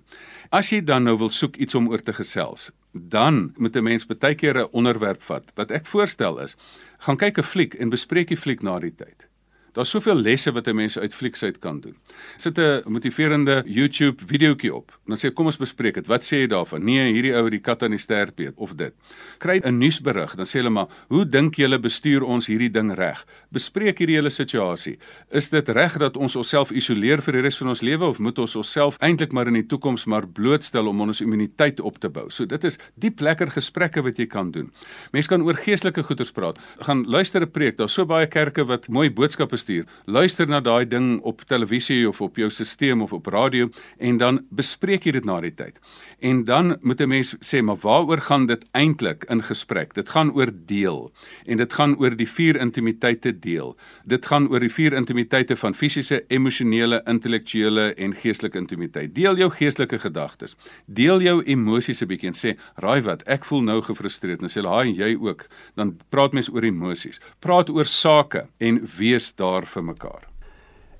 As 0.49 0.71
jy 0.73 0.81
dan 0.81 1.05
nou 1.05 1.17
wil 1.21 1.29
soek 1.29 1.55
iets 1.61 1.77
om 1.77 1.89
oor 1.91 2.01
te 2.01 2.13
gesels, 2.13 2.71
dan 2.91 3.53
moet 3.57 3.75
'n 3.75 3.83
mens 3.83 4.07
baie 4.07 4.35
keer 4.35 4.57
'n 4.57 4.71
onderwerp 4.71 5.21
vat. 5.21 5.51
Wat 5.55 5.71
ek 5.71 5.85
voorstel 5.85 6.39
is, 6.39 6.55
gaan 6.99 7.17
kyk 7.17 7.37
'n 7.37 7.43
fliek 7.43 7.73
en 7.75 7.89
bespreek 7.89 8.27
die 8.27 8.37
fliek 8.37 8.61
na 8.61 8.79
die 8.79 8.95
tyd. 8.95 9.27
Daar's 9.75 9.89
soveel 9.91 10.15
lesse 10.15 10.51
wat 10.51 10.67
'n 10.67 10.75
mens 10.75 10.99
uit 10.99 11.13
flieks 11.13 11.43
uit 11.43 11.59
kan 11.59 11.79
doen. 11.79 11.95
Sit 12.35 12.57
'n 12.57 12.81
motiverende 12.85 13.63
YouTube 13.65 14.23
videoetjie 14.25 14.75
op. 14.75 14.99
Dan 15.05 15.17
sê 15.17 15.33
kom 15.33 15.45
ons 15.45 15.57
bespreek 15.57 15.93
dit. 15.93 16.07
Wat 16.07 16.23
sê 16.23 16.35
jy 16.35 16.47
daarvan? 16.47 16.83
Nee, 16.83 17.13
hierdie 17.13 17.35
ou 17.35 17.43
het 17.43 17.51
die 17.51 17.59
kat 17.59 17.83
aan 17.83 17.89
die 17.89 17.99
stert 17.99 18.35
beet 18.35 18.53
of 18.55 18.75
dit. 18.75 18.93
Kry 19.37 19.61
'n 19.63 19.77
nuusberig, 19.77 20.35
dan 20.35 20.45
sê 20.45 20.51
hulle 20.51 20.69
maar, 20.69 20.87
"Hoe 21.07 21.29
dink 21.29 21.55
julle 21.55 21.79
bestuur 21.79 22.23
ons 22.23 22.47
hierdie 22.47 22.69
ding 22.69 22.93
reg?" 22.93 23.25
Bespreek 23.51 23.97
hierdie 23.97 24.15
hele 24.15 24.29
situasie. 24.29 24.97
Is 25.29 25.49
dit 25.49 25.69
reg 25.69 25.97
dat 25.97 26.17
ons 26.17 26.35
onsself 26.35 26.71
isoleer 26.71 27.21
vir 27.21 27.33
die 27.33 27.41
res 27.41 27.57
van 27.57 27.67
ons 27.67 27.81
lewe 27.81 28.05
of 28.05 28.19
moet 28.19 28.39
ons 28.39 28.55
onsself 28.55 28.97
eintlik 28.99 29.31
maar 29.31 29.47
in 29.47 29.53
die 29.53 29.65
toekoms 29.65 30.05
maar 30.05 30.27
blootstel 30.27 30.87
om 30.87 31.01
ons 31.01 31.21
immuniteit 31.21 31.79
op 31.79 31.99
te 31.99 32.09
bou? 32.09 32.29
So 32.29 32.45
dit 32.45 32.63
is 32.63 32.79
diep 32.95 33.19
lekker 33.19 33.51
gesprekke 33.51 34.01
wat 34.01 34.17
jy 34.17 34.25
kan 34.25 34.51
doen. 34.51 34.71
Mense 35.11 35.27
kan 35.27 35.41
oor 35.41 35.55
geestelike 35.55 36.03
goeters 36.03 36.31
praat. 36.31 36.59
Gaan 36.79 37.05
luister 37.05 37.41
'n 37.41 37.51
preek. 37.51 37.77
Daar's 37.77 37.93
so 37.93 38.05
baie 38.05 38.27
kerke 38.27 38.65
wat 38.65 38.87
mooi 38.87 39.09
boodskappe 39.11 39.57
stuur. 39.65 39.85
Luister 40.05 40.47
na 40.49 40.61
daai 40.61 40.85
ding 40.85 41.19
op 41.25 41.41
televisie 41.49 42.05
of 42.09 42.21
op 42.21 42.37
jou 42.37 42.49
stelsel 42.53 43.01
of 43.01 43.13
op 43.13 43.29
radio 43.33 43.69
en 43.97 44.19
dan 44.21 44.41
bespreek 44.53 45.05
jy 45.07 45.15
dit 45.17 45.25
na 45.25 45.39
die 45.41 45.53
tyd. 45.53 45.79
En 46.19 46.43
dan 46.45 46.77
moet 46.81 47.01
'n 47.01 47.07
mens 47.07 47.35
sê, 47.39 47.61
maar 47.61 47.77
waaroor 47.81 48.21
gaan 48.21 48.45
dit 48.45 48.65
eintlik 48.71 49.23
in 49.29 49.43
gesprek? 49.43 49.93
Dit 49.93 50.09
gaan 50.09 50.31
oor 50.33 50.49
deel 50.65 51.11
en 51.45 51.57
dit 51.57 51.73
gaan 51.73 51.97
oor 51.97 52.15
die 52.15 52.29
vier 52.29 52.55
intimiteite 52.55 53.39
deel. 53.39 53.77
Dit 54.05 54.25
gaan 54.25 54.47
oor 54.49 54.59
die 54.59 54.73
vier 54.73 54.93
intimiteite 54.93 55.55
van 55.55 55.75
fisiese, 55.75 56.23
emosionele, 56.27 57.01
intellektuele 57.05 57.93
en 57.93 58.15
geestelike 58.15 58.57
intimiteit. 58.57 59.15
Deel 59.15 59.37
jou 59.37 59.51
geestelike 59.51 59.99
gedagtes. 59.99 60.55
Deel 60.85 61.21
jou 61.21 61.43
emosies 61.43 62.01
'n 62.01 62.07
bietjie 62.07 62.27
en 62.27 62.33
sê, 62.33 62.59
"Raai 62.75 63.01
wat, 63.01 63.21
ek 63.27 63.45
voel 63.45 63.61
nou 63.61 63.81
gefrustreerd." 63.81 64.41
En 64.41 64.49
sê, 64.49 64.63
"Haai, 64.65 64.93
jy 64.95 65.17
ook." 65.19 65.47
Dan 65.75 65.97
praat 66.09 66.33
mens 66.33 66.49
oor 66.49 66.63
emosies. 66.63 67.19
Praat 67.39 67.69
oor 67.69 67.85
sake 67.85 68.49
en 68.57 68.87
wees 68.97 69.35
daar 69.35 69.54
vir 69.63 69.83
mekaar. 69.83 70.27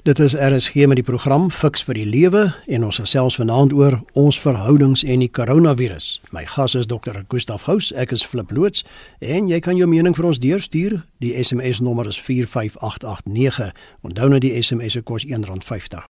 Dit 0.05 0.19
is 0.19 0.35
RSG 0.37 0.85
met 0.85 0.95
die 0.95 1.03
program 1.03 1.47
Fix 1.51 1.81
vir 1.83 1.97
die 1.97 2.05
Lewe 2.05 2.53
en 2.69 2.83
ons 2.85 2.99
gesels 3.01 3.39
vanaand 3.39 3.73
oor 3.73 3.95
ons 4.13 4.37
verhoudings 4.37 5.01
en 5.01 5.23
die 5.23 5.31
koronavirus. 5.33 6.21
My 6.29 6.43
gas 6.45 6.75
is 6.77 6.85
Dr. 6.85 7.23
Gustaf 7.27 7.65
Gous, 7.65 7.89
ek 7.97 8.13
is 8.13 8.21
Flip 8.21 8.53
loods 8.53 8.85
en 9.17 9.49
jy 9.49 9.57
kan 9.65 9.79
jou 9.79 9.87
mening 9.89 10.13
vir 10.13 10.27
ons 10.29 10.37
deurstuur. 10.37 10.99
Die 11.25 11.33
SMS 11.33 11.81
nommer 11.81 12.05
is 12.05 12.21
45889. 12.21 13.73
Onthou 14.05 14.29
net 14.29 14.45
die 14.45 14.53
SMS 14.61 14.93
se 14.93 15.01
kos 15.01 15.25
R1.50. 15.25 16.05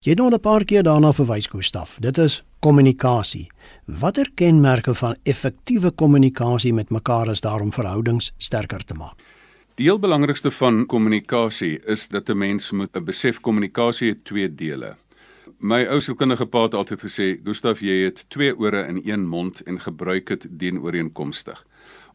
Jy 0.00 0.14
het 0.14 0.18
nou 0.18 0.30
'n 0.32 0.40
paar 0.40 0.64
keer 0.64 0.82
daarna 0.82 1.12
verwys 1.12 1.46
Gustaf. 1.52 1.98
Dit 2.00 2.18
is 2.18 2.42
kommunikasie. 2.60 3.50
Watter 3.84 4.30
kenmerke 4.34 4.94
van 4.94 5.16
effektiewe 5.24 5.90
kommunikasie 5.90 6.72
met 6.72 6.90
mekaar 6.90 7.28
is 7.28 7.40
daar 7.40 7.60
om 7.60 7.72
verhoudings 7.72 8.32
sterker 8.38 8.84
te 8.84 8.94
maak? 8.94 9.25
Die 9.76 9.84
heel 9.84 9.98
belangrikste 10.00 10.48
van 10.56 10.86
kommunikasie 10.88 11.74
is 11.84 12.06
dat 12.08 12.28
'n 12.28 12.38
mens 12.38 12.70
moet 12.70 12.96
'n 12.96 13.04
besef 13.04 13.40
kommunikasie 13.40 14.08
het 14.08 14.24
twee 14.24 14.54
dele. 14.54 14.96
My 15.58 15.84
ou 15.86 16.00
sielkundige 16.00 16.46
pa 16.46 16.62
het 16.62 16.74
altyd 16.74 17.00
gesê, 17.00 17.40
"Gustaf, 17.44 17.80
jy 17.80 18.04
het 18.04 18.24
twee 18.28 18.56
ore 18.56 18.86
in 18.86 19.00
een 19.04 19.26
mond 19.26 19.60
en 19.60 19.80
gebruik 19.80 20.26
dit 20.26 20.46
dienooreenkomstig." 20.50 21.64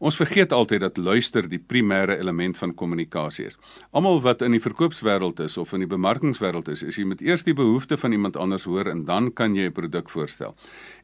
Ons 0.02 0.16
vergeet 0.18 0.50
altyd 0.50 0.80
dat 0.82 0.96
luister 0.98 1.46
die 1.46 1.60
primêre 1.62 2.16
element 2.18 2.56
van 2.58 2.72
kommunikasie 2.74 3.44
is. 3.46 3.58
Almal 3.94 4.18
wat 4.24 4.40
in 4.42 4.56
die 4.56 4.62
verkoopswêreld 4.62 5.38
is 5.44 5.54
of 5.62 5.70
in 5.76 5.84
die 5.84 5.90
bemarkingswêreld 5.90 6.72
is, 6.72 6.82
is 6.82 6.98
jy 6.98 7.04
moet 7.06 7.22
eers 7.22 7.46
die 7.46 7.54
behoeftes 7.54 8.02
van 8.02 8.16
iemand 8.16 8.34
anders 8.36 8.66
hoor 8.66 8.90
en 8.90 9.04
dan 9.06 9.30
kan 9.30 9.54
jy 9.54 9.68
'n 9.70 9.72
produk 9.72 10.10
voorstel. 10.10 10.56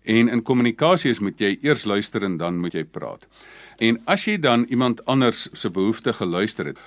En 0.03 0.29
in 0.29 0.43
kommunikasie 0.43 1.11
is 1.11 1.21
moet 1.21 1.39
jy 1.39 1.59
eers 1.63 1.85
luister 1.85 2.25
en 2.25 2.37
dan 2.37 2.59
moet 2.59 2.75
jy 2.75 2.85
praat. 2.85 3.29
En 3.79 4.01
as 4.05 4.25
jy 4.25 4.39
dan 4.39 4.65
iemand 4.69 5.05
anders 5.05 5.49
se 5.53 5.71
behoeftes 5.71 6.17
geluister 6.17 6.67
het, 6.67 6.79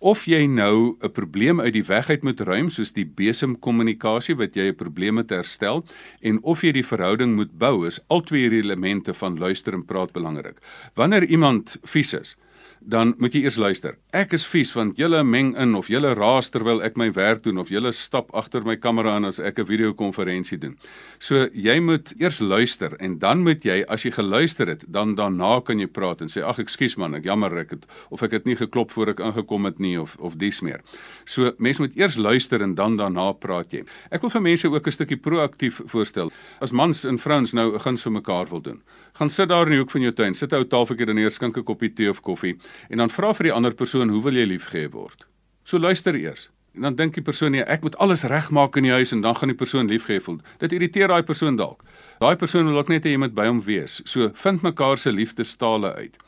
of 0.00 0.24
jy 0.24 0.46
nou 0.48 0.96
'n 1.00 1.12
probleem 1.12 1.60
uit 1.60 1.72
die 1.72 1.84
weg 1.84 2.08
uit 2.08 2.22
moet 2.22 2.40
ruim 2.40 2.70
soos 2.70 2.92
die 2.92 3.04
besemkommunikasie 3.04 4.34
wat 4.36 4.56
jy 4.56 4.72
'n 4.72 4.74
probleem 4.74 5.16
het 5.16 5.30
herstel 5.30 5.84
en 6.20 6.42
of 6.42 6.62
jy 6.62 6.72
die 6.72 6.86
verhouding 6.86 7.36
moet 7.36 7.58
bou, 7.58 7.86
is 7.86 8.00
al 8.08 8.22
twee 8.22 8.40
hierdie 8.40 8.62
elemente 8.62 9.14
van 9.14 9.38
luister 9.38 9.74
en 9.74 9.84
praat 9.84 10.12
belangrik. 10.12 10.58
Wanneer 10.94 11.24
iemand 11.24 11.78
vies 11.82 12.14
is, 12.14 12.36
dan 12.80 13.14
moet 13.18 13.34
jy 13.36 13.42
eers 13.44 13.58
luister. 13.60 13.96
Ek 14.16 14.32
is 14.32 14.46
vies 14.48 14.70
want 14.72 14.96
julle 14.98 15.20
meng 15.24 15.52
in 15.60 15.74
of 15.76 15.90
julle 15.92 16.14
raas 16.16 16.48
terwyl 16.50 16.80
ek 16.82 16.96
my 16.96 17.10
werk 17.12 17.42
doen 17.44 17.60
of 17.60 17.68
julle 17.68 17.92
stap 17.92 18.30
agter 18.36 18.64
my 18.64 18.76
kamera 18.80 19.16
aan 19.18 19.28
as 19.28 19.38
ek 19.38 19.60
'n 19.60 19.66
videokonferensie 19.68 20.58
doen. 20.58 20.78
So 21.18 21.48
jy 21.52 21.80
moet 21.80 22.14
eers 22.18 22.40
luister 22.40 22.96
en 22.98 23.18
dan 23.18 23.42
moet 23.42 23.62
jy 23.64 23.84
as 23.88 24.04
jy 24.04 24.10
geluister 24.10 24.66
het, 24.66 24.84
dan 24.88 25.14
daarna 25.14 25.60
kan 25.60 25.78
jy 25.78 25.86
praat 25.86 26.22
en 26.22 26.28
sê 26.28 26.42
ag 26.42 26.58
ekskuus 26.58 26.96
man, 26.96 27.14
ek 27.14 27.24
jammer 27.24 27.58
ek 27.58 27.70
het 27.70 27.86
of 28.10 28.22
ek 28.22 28.32
het 28.32 28.44
nie 28.46 28.56
geklop 28.56 28.90
voor 28.90 29.10
ek 29.10 29.20
ingekom 29.20 29.64
het 29.64 29.78
nie 29.78 30.00
of 30.00 30.16
of 30.18 30.36
dis 30.36 30.60
meer. 30.62 30.80
So 31.26 31.52
mense 31.58 31.80
moet 31.80 31.96
eers 31.96 32.16
luister 32.16 32.62
en 32.62 32.74
dan 32.74 32.96
daarna 32.96 33.32
praat 33.32 33.72
jy. 33.72 33.84
Ek 34.10 34.22
wil 34.22 34.30
vir 34.30 34.40
mense 34.42 34.68
ook 34.68 34.86
'n 34.86 34.92
stukkie 34.92 35.20
proaktief 35.20 35.80
voorstel. 35.86 36.32
As 36.60 36.72
mans 36.72 37.04
en 37.04 37.18
vrouens 37.18 37.52
nou 37.52 37.74
'n 37.74 37.80
guns 37.80 38.02
vir 38.02 38.12
mekaar 38.12 38.48
wil 38.48 38.60
doen, 38.60 38.82
gaan 39.12 39.30
sit 39.30 39.48
daar 39.48 39.66
in 39.66 39.72
die 39.72 39.78
hoek 39.78 39.90
van 39.90 40.02
jou 40.02 40.12
tuin, 40.12 40.34
sit 40.34 40.52
'n 40.52 40.56
ou 40.56 40.64
tafeltjie 40.64 41.06
dan 41.06 41.16
neer, 41.16 41.30
skink 41.30 41.56
'n 41.56 41.64
koppie 41.64 41.92
tee 41.92 42.08
of 42.08 42.22
koffie 42.22 42.56
en 42.88 42.98
dan 42.98 43.10
vra 43.10 43.34
vir 43.34 43.50
die 43.50 43.52
ander 43.52 43.74
persoon 43.74 44.08
hoe 44.08 44.22
wil 44.22 44.34
jy 44.34 44.46
liefgehê 44.46 44.90
word. 44.90 45.26
So 45.64 45.78
luister 45.78 46.14
eers. 46.14 46.50
En 46.74 46.86
dan 46.86 46.94
dink 46.94 47.14
die 47.14 47.22
persoon 47.22 47.50
nee, 47.50 47.64
ek 47.66 47.82
moet 47.82 47.96
alles 47.98 48.22
regmaak 48.30 48.76
in 48.78 48.86
die 48.86 48.94
huis 48.94 49.12
en 49.12 49.20
dan 49.24 49.34
gaan 49.34 49.50
die 49.50 49.58
persoon 49.58 49.90
liefgehê 49.90 50.20
voel. 50.22 50.38
Dit 50.62 50.72
irriteer 50.72 51.10
daai 51.10 51.22
persoon 51.26 51.56
dalk. 51.58 51.82
Daai 52.22 52.36
persoon 52.38 52.70
wil 52.70 52.78
ook 52.78 52.92
net 52.92 53.06
hê 53.06 53.14
jy 53.16 53.22
moet 53.22 53.34
by 53.34 53.48
hom 53.50 53.62
wees. 53.66 54.00
So 54.06 54.30
vind 54.44 54.62
mekaar 54.62 54.98
se 54.98 55.12
liefdestale 55.12 55.94
uit. 55.98 56.18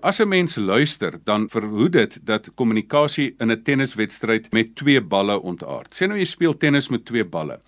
As 0.00 0.20
'n 0.20 0.28
mens 0.28 0.56
luister, 0.56 1.18
dan 1.24 1.48
verhoed 1.48 1.92
dit 1.92 2.26
dat 2.26 2.48
kommunikasie 2.54 3.34
in 3.38 3.50
'n 3.52 3.62
tenniswedstryd 3.62 4.52
met 4.52 4.74
twee 4.74 5.00
balle 5.00 5.40
ontaard. 5.40 5.94
Sê 5.94 6.08
nou 6.08 6.18
jy 6.18 6.24
speel 6.24 6.56
tennis 6.56 6.88
met 6.88 7.04
twee 7.04 7.24
balle 7.24 7.60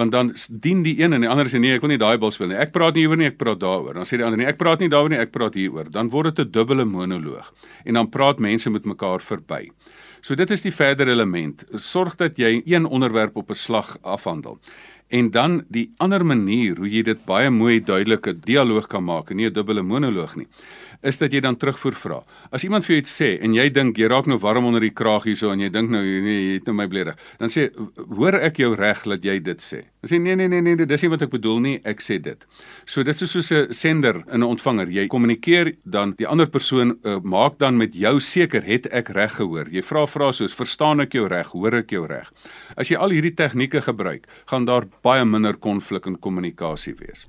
want 0.00 0.14
dan 0.14 0.32
dien 0.48 0.82
die 0.86 0.96
een 1.02 1.12
en 1.16 1.24
die 1.24 1.30
ander 1.30 1.50
sê 1.52 1.60
nee, 1.60 1.76
ek 1.76 1.84
wil 1.84 1.92
nie 1.92 2.00
daai 2.00 2.16
bal 2.20 2.32
speel 2.34 2.50
nie. 2.52 2.58
Ek 2.60 2.72
praat 2.72 2.96
nie 2.96 3.04
hieroor 3.04 3.20
nie, 3.20 3.28
ek 3.28 3.38
praat 3.40 3.60
daaroor. 3.60 3.98
Dan 4.00 4.08
sê 4.08 4.20
die 4.20 4.26
ander 4.26 4.40
nee, 4.40 4.48
ek 4.48 4.60
praat 4.60 4.80
nie 4.80 4.90
daaroor 4.92 5.12
nie, 5.12 5.20
ek 5.20 5.34
praat 5.34 5.58
hieroor. 5.58 5.90
Dan 5.92 6.12
word 6.14 6.36
dit 6.36 6.46
'n 6.46 6.52
dubbele 6.56 6.86
monoloog 6.88 7.52
en 7.84 7.94
dan 8.00 8.08
praat 8.08 8.40
mense 8.40 8.70
met 8.70 8.84
mekaar 8.84 9.20
verby. 9.20 9.68
So 10.20 10.34
dit 10.36 10.50
is 10.50 10.62
die 10.62 10.72
verdere 10.72 11.10
element. 11.10 11.64
Sorg 11.76 12.16
dat 12.20 12.36
jy 12.36 12.62
een 12.64 12.86
onderwerp 12.86 13.36
op 13.36 13.50
'n 13.50 13.54
slag 13.54 13.96
afhandel. 14.02 14.58
En 15.10 15.30
dan 15.30 15.64
die 15.68 15.88
ander 15.98 16.22
manier 16.26 16.78
hoe 16.78 16.90
jy 16.90 17.02
dit 17.02 17.24
baie 17.26 17.50
mooi 17.50 17.80
duidelike 17.82 18.36
dialoog 18.46 18.86
kan 18.86 19.04
maak 19.04 19.30
en 19.30 19.36
nie 19.36 19.46
'n 19.46 19.52
dubbele 19.52 19.82
monoloog 19.82 20.36
nie 20.36 20.46
is 21.06 21.18
dat 21.20 21.32
jy 21.32 21.40
dan 21.40 21.56
terugvoer 21.56 21.96
vra. 21.96 22.18
As 22.52 22.64
iemand 22.66 22.84
vir 22.84 22.96
jou 22.96 23.00
iets 23.00 23.12
sê 23.16 23.30
en 23.40 23.54
jy 23.56 23.66
dink 23.72 23.98
jy 23.98 24.08
raak 24.10 24.28
nou 24.28 24.36
warm 24.42 24.66
onder 24.68 24.84
die 24.84 24.92
kraag 24.92 25.24
hierso 25.28 25.52
en 25.52 25.62
jy 25.62 25.70
dink 25.72 25.92
nou 25.92 26.02
nee, 26.02 26.40
jy 26.50 26.58
het 26.58 26.68
nou 26.68 26.76
my 26.76 26.86
bledig, 26.92 27.16
dan 27.40 27.52
sê 27.52 27.68
hoor 28.18 28.36
ek 28.40 28.60
jou 28.60 28.74
reg 28.76 29.04
dat 29.08 29.24
jy 29.24 29.38
dit 29.44 29.64
sê. 29.64 29.80
Dan 30.00 30.12
sê 30.12 30.20
nee 30.20 30.36
nee 30.36 30.48
nee 30.48 30.60
nee, 30.64 30.86
dis 30.88 31.04
nie 31.04 31.12
wat 31.12 31.24
ek 31.24 31.32
bedoel 31.32 31.60
nie, 31.64 31.74
ek 31.88 32.04
sê 32.04 32.18
dit. 32.20 32.44
So 32.84 33.04
dit 33.04 33.16
is 33.16 33.32
soos 33.32 33.50
'n 33.52 33.72
sender 33.72 34.22
en 34.28 34.40
'n 34.40 34.48
ontvanger. 34.48 34.88
Jy 34.88 35.06
kommunikeer 35.08 35.74
dan 35.84 36.14
die 36.18 36.26
ander 36.26 36.48
persoon 36.48 36.98
uh, 37.04 37.18
maak 37.22 37.58
dan 37.58 37.76
met 37.76 37.94
jou 37.94 38.20
seker 38.20 38.62
het 38.62 38.86
ek 38.92 39.08
reg 39.08 39.32
gehoor. 39.36 39.68
Jy 39.70 39.82
vra 39.82 40.06
vra 40.06 40.32
soos 40.32 40.54
verstaan 40.54 41.00
ek 41.00 41.12
jou 41.12 41.28
reg, 41.28 41.48
hoor 41.52 41.74
ek 41.74 41.90
jou 41.90 42.06
reg. 42.06 42.32
As 42.76 42.88
jy 42.88 42.96
al 42.96 43.10
hierdie 43.10 43.34
tegnieke 43.34 43.80
gebruik, 43.80 44.26
gaan 44.46 44.64
daar 44.64 44.84
baie 45.02 45.24
minder 45.24 45.56
konflik 45.56 46.06
en 46.06 46.18
kommunikasie 46.18 46.94
wees. 46.98 47.28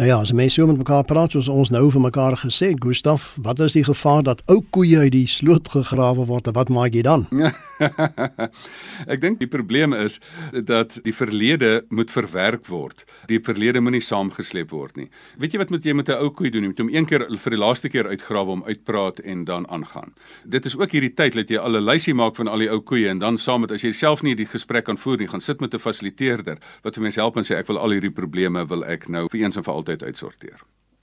Nou 0.00 0.08
ja, 0.08 0.18
as 0.20 0.30
mense 0.32 0.56
so 0.56 0.64
met 0.66 0.78
mekaar 0.80 1.02
praat 1.04 1.34
soos 1.34 1.48
ons 1.52 1.68
nou 1.68 1.82
vir 1.92 2.00
mekaar 2.00 2.32
gesê, 2.40 2.70
Gustaf, 2.80 3.34
wat 3.44 3.58
is 3.60 3.74
die 3.76 3.82
gevaar 3.84 4.22
dat 4.24 4.38
ou 4.48 4.62
koeie 4.72 4.96
uit 4.96 5.12
die 5.12 5.26
sloot 5.28 5.68
gegrawe 5.68 6.24
word 6.24 6.46
en 6.48 6.54
wat 6.56 6.70
maak 6.72 6.94
jy 6.96 7.02
dan? 7.04 7.26
ek 9.12 9.20
dink 9.20 9.42
die 9.42 9.48
probleem 9.52 9.92
is 9.92 10.16
dat 10.56 10.96
die 11.04 11.12
verlede 11.12 11.82
moet 11.92 12.08
verwerk 12.08 12.64
word. 12.72 13.04
Die 13.28 13.42
verlede 13.44 13.82
moenie 13.84 14.00
saamgesleep 14.00 14.72
word 14.72 14.96
nie. 14.96 15.10
Weet 15.36 15.52
jy 15.52 15.60
wat 15.60 15.74
moet 15.76 15.84
jy 15.84 15.92
met 15.92 16.08
'n 16.08 16.16
ou 16.16 16.32
koei 16.32 16.48
doen? 16.48 16.64
Jy 16.64 16.72
moet 16.72 16.80
hom 16.80 16.94
een 16.94 17.04
keer 17.04 17.26
vir 17.28 17.56
die 17.58 17.60
laaste 17.60 17.92
keer 17.92 18.08
uitgrawe 18.08 18.56
om 18.56 18.64
uitpraat 18.64 19.20
en 19.20 19.44
dan 19.44 19.68
aangaan. 19.68 20.16
Dit 20.48 20.64
is 20.64 20.78
ook 20.80 20.96
hierdie 20.96 21.12
tyd 21.12 21.36
dat 21.36 21.52
jy 21.52 21.60
al 21.60 21.76
'n 21.76 21.84
lysie 21.84 22.14
maak 22.14 22.40
van 22.40 22.48
al 22.48 22.64
die 22.64 22.72
ou 22.72 22.80
koeie 22.80 23.12
en 23.12 23.18
dan 23.18 23.36
saam 23.36 23.68
met 23.68 23.70
as 23.70 23.84
jy 23.84 23.92
self 23.92 24.22
nie 24.22 24.34
die 24.34 24.48
gesprek 24.48 24.88
kan 24.88 24.96
voer 24.96 25.18
nie, 25.18 25.28
gaan 25.28 25.44
sit 25.44 25.60
met 25.60 25.74
'n 25.74 25.78
fasiliteerder 25.78 26.56
wat 26.84 26.94
vir 26.94 27.02
mense 27.02 27.20
help 27.20 27.36
en 27.36 27.44
sê 27.44 27.60
ek 27.60 27.68
wil 27.68 27.78
al 27.78 27.92
hierdie 27.92 28.16
probleme 28.16 28.64
wil 28.64 28.82
ek 28.84 29.06
nou 29.08 29.28
vir 29.28 29.40
eens 29.44 29.56
en 29.56 29.62
vir 29.62 29.74
altyd 29.74 29.89
uitsorteer. 29.98 30.60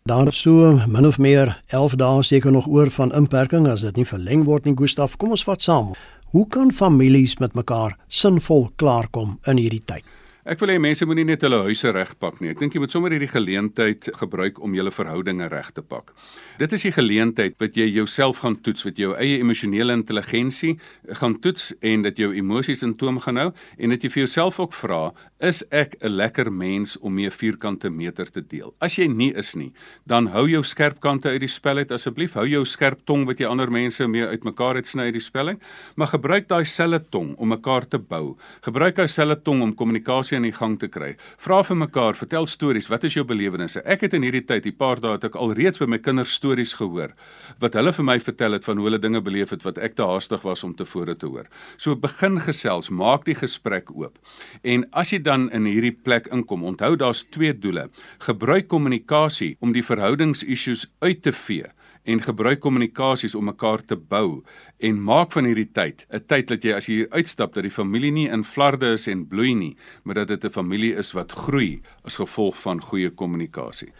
Daar 0.07 0.27
is 0.27 0.39
so 0.39 0.79
min 0.87 1.05
of 1.07 1.17
meer 1.19 1.61
11 1.67 1.95
dae 1.99 2.23
seker 2.23 2.51
nog 2.51 2.67
oor 2.67 2.87
van 2.95 3.11
inperking 3.11 3.67
as 3.67 3.81
dit 3.83 3.95
nie 3.99 4.05
verleng 4.07 4.45
word 4.47 4.65
nie 4.65 4.75
Gustaf. 4.79 5.17
Kom 5.17 5.35
ons 5.35 5.43
vat 5.43 5.61
saam. 5.61 5.89
Hoe 6.31 6.47
kan 6.47 6.71
families 6.71 7.37
met 7.43 7.53
mekaar 7.53 7.97
sinvol 8.07 8.69
klaarkom 8.75 9.39
in 9.45 9.59
hierdie 9.59 9.83
tyd? 9.83 10.03
Ek 10.47 10.61
wil 10.63 10.71
hê 10.71 10.77
mense 10.79 11.03
moenie 11.03 11.25
net 11.27 11.41
hulle 11.43 11.57
huise 11.65 11.91
regpak 11.91 12.37
nie. 12.39 12.53
Ek 12.53 12.61
dink 12.61 12.71
jy 12.71 12.79
moet 12.79 12.93
sommer 12.93 13.11
hierdie 13.11 13.27
geleentheid 13.27 14.07
gebruik 14.15 14.61
om 14.63 14.77
julle 14.77 14.93
verhoudinge 14.95 15.49
reg 15.51 15.73
te 15.75 15.83
pak. 15.83 16.13
Dit 16.55 16.71
is 16.71 16.85
die 16.87 16.93
geleentheid 16.95 17.57
wat 17.59 17.75
jy 17.75 17.89
jouself 17.89 18.39
gaan 18.45 18.55
toets, 18.63 18.85
wat 18.87 18.95
jou 19.01 19.11
eie 19.19 19.41
emosionele 19.41 19.97
intelligensie 19.99 20.77
gaan 21.19 21.35
toets 21.43 21.73
en 21.83 22.05
dat 22.07 22.21
jou 22.21 22.31
emosies 22.31 22.85
in 22.87 22.95
toom 22.95 23.19
gaan 23.25 23.41
hou 23.43 23.49
en 23.51 23.91
dat 23.91 24.05
jy 24.07 24.13
vir 24.13 24.23
jouself 24.23 24.61
ook 24.63 24.77
vra, 24.77 25.09
is 25.43 25.63
ek 25.69 25.97
'n 26.01 26.15
lekker 26.15 26.49
mens 26.49 26.97
om 26.97 27.13
mee 27.13 27.29
vierkante 27.29 27.89
meter 27.89 28.25
te 28.25 28.41
deel? 28.41 28.73
As 28.81 28.95
jy 28.95 29.07
nie 29.07 29.33
is 29.35 29.53
nie, 29.55 29.73
dan 30.07 30.27
hou 30.27 30.47
jou 30.47 30.63
skerp 30.63 30.99
kante 30.99 31.29
uit 31.29 31.41
die 31.41 31.47
spel 31.47 31.77
uit 31.77 31.91
asseblief. 31.91 32.33
Hou 32.33 32.47
jou 32.47 32.65
skerp 32.65 33.05
tong 33.05 33.25
wat 33.25 33.37
jy 33.37 33.45
ander 33.45 33.69
mense 33.69 34.07
mee 34.07 34.25
uitmekaar 34.25 34.75
het 34.75 34.87
sny 34.87 35.03
uit 35.03 35.13
die 35.13 35.21
spelling, 35.21 35.59
maar 35.95 36.07
gebruik 36.07 36.47
daai 36.47 36.65
selfe 36.65 37.05
tong 37.11 37.35
om 37.37 37.49
mekaar 37.49 37.85
te 37.85 37.99
bou. 37.99 38.37
Gebruik 38.61 38.95
daai 38.95 39.07
selfe 39.07 39.43
tong 39.43 39.61
om 39.61 39.75
kommunikasie 39.75 40.36
aan 40.37 40.47
die 40.47 40.55
gang 40.55 40.77
te 40.79 40.89
kry. 40.91 41.15
Vra 41.41 41.59
vir 41.65 41.79
mekaar, 41.81 42.17
vertel 42.17 42.47
stories, 42.49 42.89
wat 42.91 43.07
is 43.07 43.17
jou 43.17 43.25
belewennisse? 43.27 43.81
Ek 43.85 44.05
het 44.05 44.15
in 44.17 44.25
hierdie 44.25 44.45
tyd, 44.47 44.63
die 44.67 44.75
paar 44.75 45.01
dae 45.03 45.15
het 45.17 45.27
ek 45.27 45.37
alreeds 45.39 45.81
by 45.81 45.89
my 45.89 45.99
kinders 46.01 46.35
stories 46.37 46.75
gehoor 46.77 47.15
wat 47.61 47.77
hulle 47.77 47.93
vir 47.95 48.05
my 48.05 48.17
vertel 48.21 48.57
het 48.57 48.65
van 48.67 48.77
hoe 48.77 48.87
hulle 48.89 49.01
dinge 49.01 49.21
beleef 49.23 49.53
het 49.55 49.63
wat 49.65 49.79
ek 49.81 49.95
te 49.97 50.05
haastig 50.05 50.43
was 50.45 50.63
om 50.67 50.75
tevore 50.77 51.15
te 51.17 51.29
hoor. 51.29 51.47
So 51.77 51.95
begin 51.97 52.39
gesels, 52.43 52.91
maak 52.91 53.25
die 53.25 53.37
gesprek 53.37 53.89
oop. 53.95 54.19
En 54.63 54.85
as 54.91 55.13
jy 55.13 55.21
dan 55.25 55.47
in 55.55 55.65
hierdie 55.69 55.95
plek 55.95 56.29
inkom, 56.33 56.65
onthou 56.67 56.95
daar's 56.99 57.25
twee 57.33 57.53
doele. 57.53 57.87
Gebruik 58.25 58.69
kommunikasie 58.71 59.55
om 59.59 59.73
die 59.73 59.85
verhoudingsissues 59.85 60.87
uit 61.01 61.23
te 61.25 61.33
vee 61.33 61.73
en 62.07 62.23
gebruik 62.23 62.59
kommunikasies 62.63 63.35
om 63.35 63.49
mekaar 63.51 63.83
te 63.83 63.97
bou 63.99 64.43
en 64.79 65.03
maak 65.03 65.31
van 65.35 65.45
hierdie 65.49 65.69
tyd 65.71 66.05
'n 66.09 66.23
tyd 66.27 66.47
dat 66.47 66.63
jy 66.63 66.73
as 66.73 66.87
jy 66.87 67.05
uitstap 67.11 67.53
dat 67.53 67.63
die 67.63 67.77
familie 67.79 68.11
nie 68.11 68.29
in 68.29 68.43
flarde 68.43 68.93
is 68.93 69.07
en 69.07 69.27
bloei 69.27 69.53
nie, 69.53 69.75
maar 70.03 70.15
dat 70.15 70.27
dit 70.27 70.45
'n 70.45 70.51
familie 70.51 70.95
is 70.95 71.11
wat 71.11 71.31
groei 71.31 71.81
as 72.03 72.15
gevolg 72.15 72.55
van 72.55 72.81
goeie 72.81 73.09
kommunikasie. 73.09 73.91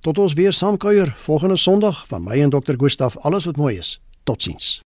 Tot 0.00 0.18
ons 0.18 0.32
weer 0.32 0.52
saamkuier 0.52 1.14
volgende 1.16 1.56
Sondag 1.56 2.06
van 2.06 2.22
my 2.22 2.42
en 2.42 2.50
Dr. 2.50 2.74
Gustaf 2.76 3.16
alles 3.16 3.44
wat 3.44 3.56
mooi 3.56 3.76
is. 3.76 4.00
Totsiens. 4.24 4.89